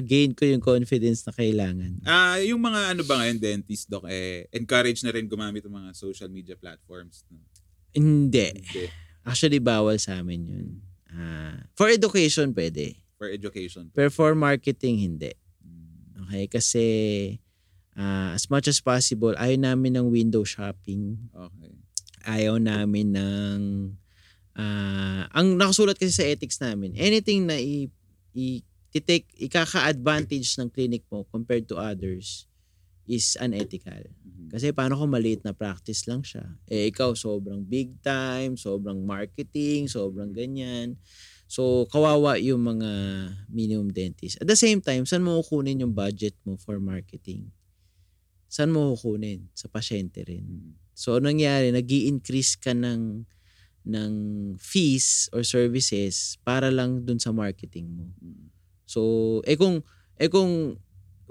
[0.01, 2.01] gain ko yung confidence na kailangan.
[2.09, 5.77] Ah, uh, yung mga ano ba ngayon, dentist, doc, eh, encourage na rin gumamit ng
[5.77, 7.29] mga social media platforms?
[7.29, 7.45] No?
[7.93, 8.49] Hindi.
[8.65, 8.89] Hindi.
[9.29, 10.69] Actually, bawal sa amin yun.
[11.13, 12.97] Uh, for education, pwede.
[13.21, 13.93] For education.
[13.93, 15.37] Pero for marketing, hindi.
[16.29, 16.47] Okay?
[16.47, 16.87] Kasi
[17.97, 21.17] uh, as much as possible, ayaw namin ng window shopping.
[21.33, 21.73] Okay.
[22.29, 23.61] Ayaw namin ng
[24.53, 27.89] uh, ang nakasulat kasi sa ethics namin, anything na i,
[28.37, 28.61] i
[28.99, 32.51] take ikaka-advantage ng clinic mo compared to others
[33.09, 34.05] is unethical.
[34.05, 34.53] Mm-hmm.
[34.53, 36.45] Kasi paano kung maliit na practice lang siya?
[36.69, 40.99] Eh ikaw sobrang big time, sobrang marketing, sobrang ganyan.
[41.49, 42.91] So, kawawa yung mga
[43.49, 44.37] minimum dentist.
[44.37, 47.49] At the same time, saan mo kukunin yung budget mo for marketing?
[48.53, 49.49] Saan mo kukunin?
[49.57, 50.45] Sa pasyente rin.
[50.45, 50.77] Mm.
[50.93, 51.73] So, anong nangyari?
[51.73, 53.25] nag increase ka ng,
[53.89, 54.13] ng
[54.61, 58.13] fees or services para lang dun sa marketing mo.
[58.21, 58.53] Mm.
[58.85, 59.01] So,
[59.49, 59.81] eh kung,
[60.21, 60.77] eh kung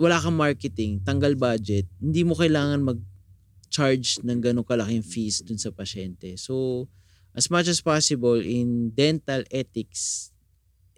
[0.02, 5.70] wala kang marketing, tanggal budget, hindi mo kailangan mag-charge ng ganong kalaking fees dun sa
[5.70, 6.42] pasyente.
[6.42, 6.86] So,
[7.38, 10.34] as much as possible in dental ethics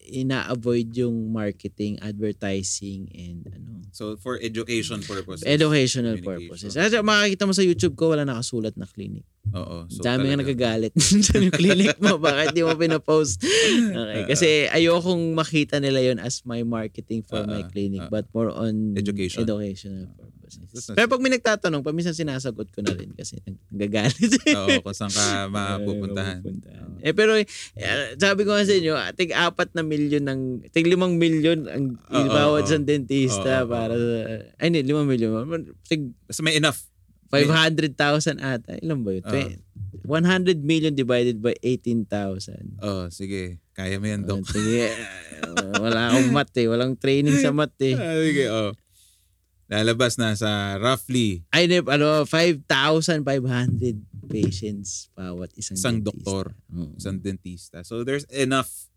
[0.10, 3.86] ina-avoid yung marketing, advertising, and ano.
[3.94, 5.46] So, for education purposes.
[5.46, 6.74] Educational purposes.
[6.74, 9.24] Kasi makikita mo sa YouTube ko, wala nakasulat na clinic.
[9.54, 9.86] Oo.
[9.90, 10.94] So Dami nga nagagalit
[11.26, 12.22] sa yung clinic mo.
[12.22, 13.42] Bakit di mo pinapost?
[13.42, 14.30] Okay.
[14.30, 18.54] Kasi ayokong makita nila yon as my marketing for uh, my clinic, uh, but more
[18.54, 19.46] on education.
[19.46, 20.39] educational purposes.
[20.98, 23.38] Pero pag may nagtatanong, pa minsan sinasagot ko na rin kasi
[23.70, 24.32] nagagalit.
[24.58, 26.42] Oo, kung saan ka mapupuntahan.
[27.06, 27.46] Eh pero eh,
[28.18, 30.42] sabi ko nga sa inyo, tig apat na milyon ng,
[30.74, 34.18] tig limang milyon ang ibawad sa dentista oh, para sa,
[34.60, 35.46] ay hindi, limang milyon.
[35.86, 36.90] Tig, Basta may enough.
[37.30, 38.82] 500,000 ata.
[38.82, 39.24] Ilan ba yun?
[39.26, 39.54] Uh,
[40.06, 42.82] 100 million divided by 18,000.
[42.82, 43.62] Oh, sige.
[43.78, 44.42] Kaya mo yan, Dok.
[44.42, 44.90] Oh, sige.
[45.86, 46.66] Wala akong mat eh.
[46.66, 47.94] Walang training sa mat eh.
[47.94, 48.74] Ah, sige, oh.
[49.70, 53.22] Lalabas na sa roughly ay ano 5,500
[54.26, 56.10] patients bawat isang isang dentista.
[56.10, 56.92] doktor, mm.
[56.98, 57.78] isang dentista.
[57.86, 58.90] So there's enough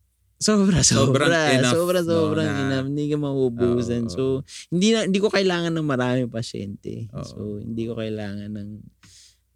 [0.43, 1.31] Sobra, sobra.
[1.31, 2.87] Sobrang enough, sobra, no, sobrang na- enough.
[2.91, 4.11] Hindi ka mauubusan.
[4.11, 4.23] Oo, so,
[4.75, 7.07] hindi na hindi ko kailangan ng maraming pasyente.
[7.15, 7.23] Oo.
[7.23, 8.69] So, hindi ko kailangan ng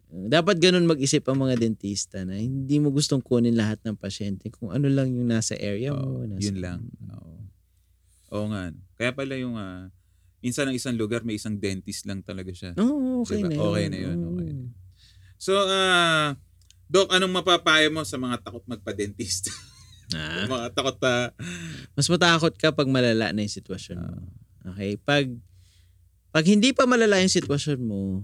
[0.07, 4.71] dapat ganun mag-isip ang mga dentista na hindi mo gustong kunin lahat ng pasyente kung
[4.71, 6.23] ano lang yung nasa area mo.
[6.23, 6.79] Nasa, yun lang.
[7.11, 7.35] Oo.
[8.31, 8.71] Oo nga.
[8.71, 8.79] no.
[8.95, 9.91] Kaya pala yung ah,
[10.41, 12.71] minsan ang isang lugar may isang dentist lang talaga siya.
[12.77, 13.49] Oo, okay Diba?
[13.49, 13.65] na yun.
[13.67, 14.65] Okay na yun, okay Oo.
[15.37, 16.33] So, ah,
[16.87, 19.49] Doc, anong mapapayo mo sa mga takot magpa-dentist?
[20.15, 21.35] Ah, mga takot pa.
[21.91, 24.15] mas matakot ka pag malala na yung sitwasyon mo.
[24.15, 24.71] Ah.
[24.71, 24.95] Okay?
[25.03, 25.35] Pag
[26.31, 28.23] pag hindi pa malala yung sitwasyon mo,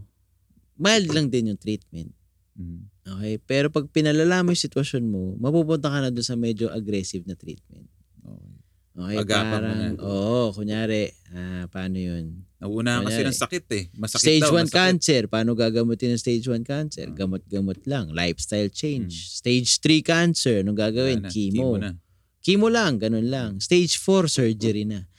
[0.80, 2.16] mild lang din yung treatment.
[2.55, 2.88] Mm.
[3.03, 3.36] Okay?
[3.43, 7.36] Pero pag pinalala mo yung sitwasyon mo, mapupunta ka na doon sa medyo aggressive na
[7.36, 7.91] treatment.
[8.24, 8.53] Okay.
[8.93, 9.25] Okay?
[9.25, 9.89] Agapan mo parang, na.
[10.05, 12.45] oo, kunyari, ah, paano yun?
[12.61, 13.83] Nauunahan kasi ng sakit eh.
[13.97, 14.77] Masakit stage daw, 1 masakit.
[14.77, 15.21] cancer.
[15.25, 17.09] Paano gagamutin yung stage 1 cancer?
[17.09, 17.15] Ah.
[17.17, 18.13] Gamot-gamot lang.
[18.13, 19.33] Lifestyle change.
[19.41, 20.55] Stage 3 cancer.
[20.61, 21.25] Anong gagawin?
[21.25, 21.75] Na, Chemo.
[21.81, 21.97] na.
[22.45, 23.57] Chemo lang, ganun lang.
[23.57, 25.09] Stage 4, surgery na.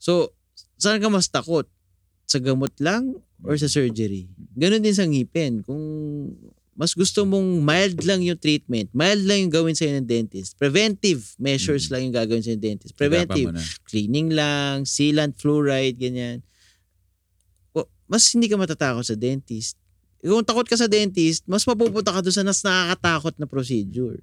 [0.00, 0.32] So,
[0.80, 1.68] saan ka mas takot?
[2.24, 4.32] Sa gamot lang or sa surgery?
[4.56, 5.60] Ganun din sa ngipin.
[5.60, 5.84] Kung
[6.78, 10.54] mas gusto mong mild lang yung treatment, mild lang yung gawin sa'yo ng dentist.
[10.54, 11.90] Preventive measures Mm.
[11.90, 12.94] lang yung gagawin sa'yo ng dentist.
[12.94, 13.50] Preventive.
[13.90, 16.46] Cleaning lang, sealant, fluoride, ganyan.
[18.08, 19.76] Mas hindi ka matatakot sa dentist.
[20.24, 24.22] Kung takot ka sa dentist, mas mapupunta ka doon sa nas nakakatakot na procedure.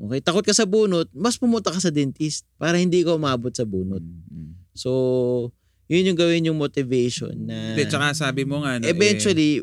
[0.00, 3.68] Okay, takot ka sa bunot, mas pumunta ka sa dentist para hindi ka umabot sa
[3.68, 4.00] bunot.
[4.00, 4.50] Mm, mm.
[4.72, 4.90] So,
[5.92, 9.60] yun yung gawin yung motivation na Hindi, tsaka sabi mo nga, no, eventually,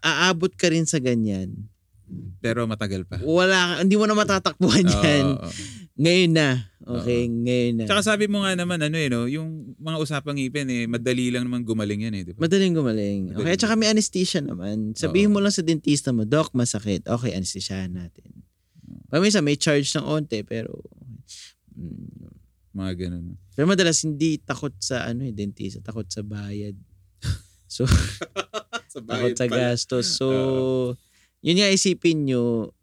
[0.00, 1.68] aabot ka rin sa ganyan.
[2.42, 3.22] pero matagal pa.
[3.22, 5.24] Wala, hindi mo na matatakbuhan Oo, yan.
[5.30, 5.50] oo, oo.
[5.94, 6.48] Ngayon na.
[6.80, 7.84] Okay, ngayon na.
[7.86, 11.46] Tsaka sabi mo nga naman, ano eh, no, yung mga usapang ngipin eh, madali lang
[11.46, 12.42] naman gumaling yan eh, di ba?
[12.42, 13.20] Madaling gumaling.
[13.30, 14.96] Okay, Madaling at saka may anesthesia naman.
[14.98, 17.06] Sabihin mo lang sa dentista mo, Doc, masakit.
[17.06, 18.26] Okay, anesthesiahan natin.
[19.06, 20.82] Paminsan may charge ng onte, pero...
[21.78, 22.32] Mm,
[22.70, 23.34] Mga ganun.
[23.52, 26.74] pero madalas hindi takot sa ano eh, dentista, takot sa bayad.
[27.70, 27.86] So,
[28.92, 30.18] Sa takot bayad sa gastos.
[30.18, 30.26] So,
[31.46, 32.74] yun nga isipin nyo,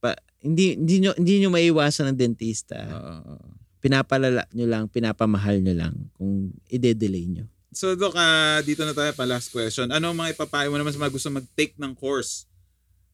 [0.00, 2.80] pa, hindi, hindi, nyo, hindi nyo maiwasan ng dentista.
[2.88, 3.36] Oo.
[3.84, 7.44] Pinapalala nyo lang, pinapamahal nyo lang kung ide-delay nyo.
[7.76, 9.92] So, Doc, ah, dito na tayo pa last question.
[9.92, 12.48] Ano ang mga ipapayo mo naman sa mga gusto mag-take ng course?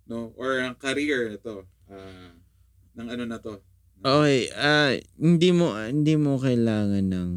[0.07, 0.31] No?
[0.39, 1.67] Or ang career ito?
[1.91, 2.31] ah,
[2.95, 3.59] ng ano na to?
[4.01, 7.31] Okay, ah hindi mo hindi mo kailangan ng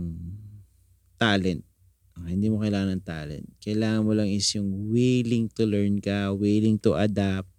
[1.19, 1.65] talent.
[2.13, 3.47] Okay, hindi mo kailangan ng talent.
[3.57, 7.49] Kailangan mo lang is yung willing to learn ka, willing to adapt,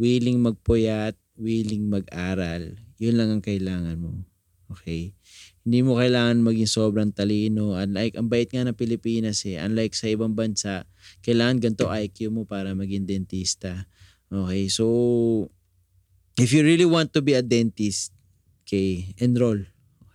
[0.00, 2.72] willing magpuyat, willing mag-aral.
[2.96, 4.24] Yun lang ang kailangan mo.
[4.72, 5.12] Okay?
[5.68, 7.76] Hindi mo kailangan maging sobrang talino.
[7.76, 9.60] Unlike, ang bait nga ng Pilipinas eh.
[9.60, 10.88] Unlike sa ibang bansa,
[11.20, 13.84] kailangan ganito IQ mo para maging dentista.
[14.28, 14.84] Okay, so
[16.40, 18.12] if you really want to be a dentist,
[18.64, 19.64] okay, enroll.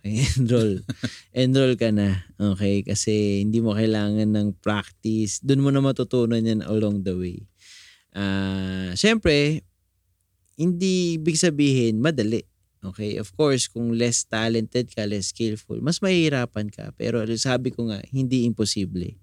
[0.04, 0.84] Okay, enroll.
[1.32, 2.28] enroll ka na.
[2.36, 5.40] Okay, kasi hindi mo kailangan ng practice.
[5.40, 7.48] Doon mo na matutunan yan along the way.
[8.12, 9.64] Ah, syempre,
[10.60, 12.44] hindi ibig sabihin madali.
[12.84, 16.92] Okay, of course, kung less talented ka, less skillful, mas mahihirapan ka.
[17.00, 19.16] Pero sabi ko nga, hindi imposible.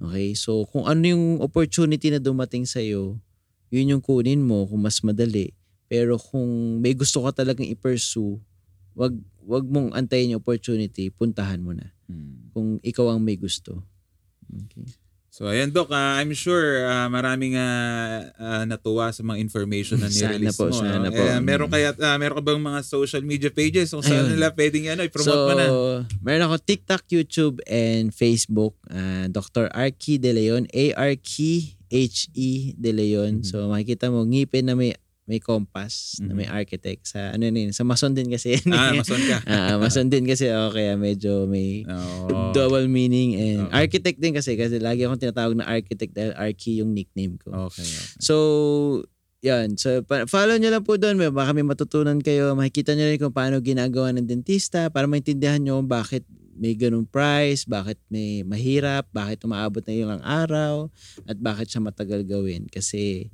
[0.00, 3.20] Okay, so kung ano yung opportunity na dumating sa'yo,
[3.68, 5.52] yun yung kunin mo kung mas madali.
[5.92, 8.40] Pero kung may gusto ka talagang i-pursue,
[8.96, 9.12] wag,
[9.46, 11.94] wag mong antayin yung opportunity, puntahan mo na.
[12.10, 12.50] Hmm.
[12.50, 13.78] Kung ikaw ang may gusto.
[14.46, 14.90] Okay.
[15.30, 15.92] So, ayan, Doc.
[15.92, 20.80] ah, I'm sure ah, maraming ah, ah, natuwa sa mga information na nirelease po, mo.
[20.80, 21.12] sana no?
[21.12, 21.20] po.
[21.20, 21.74] Eh, meron, Mm.
[21.76, 24.32] kaya, ah, meron ka bang mga social media pages kung saan Ayun.
[24.32, 25.66] nila pwedeng ano, i-promote so, mo na?
[26.24, 28.80] meron ako TikTok, YouTube, and Facebook.
[28.88, 29.68] ah, Dr.
[29.70, 30.64] Arky De Leon.
[30.72, 33.32] A-R-K-H-E De Leon.
[33.40, 33.44] Mhm.
[33.44, 36.54] So, makikita mo, ngipin na may may compass, na may Mhm.
[36.54, 37.02] architect.
[37.10, 38.54] Sa ano yun, sa mason din kasi.
[38.62, 39.02] yun ah, eh.
[39.02, 39.38] mason ka.
[39.50, 42.54] Ah, mason din kasi ako, kaya medyo may Oo.
[42.54, 43.74] double meaning and Oo.
[43.74, 47.50] architect din kasi kasi lagi akong tinatawag na architect dahil Arky yung nickname ko.
[47.68, 48.22] Okay, okay.
[48.22, 48.34] So,
[49.42, 49.74] yan.
[49.78, 51.18] So, follow nyo lang po doon.
[51.30, 52.54] Baka may matutunan kayo.
[52.54, 56.22] Makikita nyo rin kung paano ginagawa ng dentista para maintindihan nyo kung bakit
[56.56, 60.88] may ganung price, bakit may mahirap, bakit umaabot na ilang araw,
[61.28, 62.66] at bakit siya matagal gawin.
[62.66, 63.28] Kasi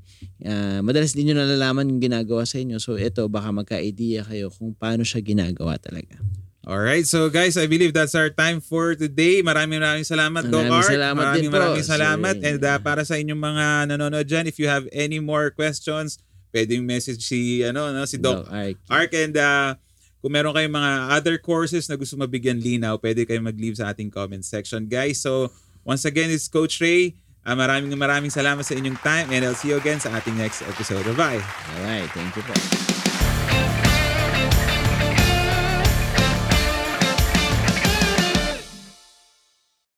[0.44, 2.82] ah, madalas din nyo nalalaman yung ginagawa sa inyo.
[2.82, 6.18] So, ito, baka magka-idea kayo kung paano siya ginagawa talaga.
[6.62, 9.42] Alright, so guys, I believe that's our time for today.
[9.42, 10.94] Maraming maraming salamat, Doc Maraming Art.
[10.94, 12.34] salamat maraming din po, maraming salamat.
[12.38, 12.46] sir.
[12.46, 16.22] And uh, para sa inyong mga nanonood dyan, if you have any more questions,
[16.54, 18.78] pwedeng message si, ano, no, si Doc Arky.
[18.86, 19.10] Ark.
[19.10, 19.74] And uh,
[20.22, 24.08] kung meron kayong mga other courses na gusto mabigyan linaw, pwede kayong mag-leave sa ating
[24.08, 25.18] comment section, guys.
[25.18, 25.50] So,
[25.82, 27.18] once again, it's Coach Ray.
[27.42, 30.62] Uh, maraming maraming salamat sa inyong time and I'll see you again sa ating next
[30.62, 31.02] episode.
[31.10, 31.42] Bye-bye!
[31.82, 32.54] Alright, thank you po.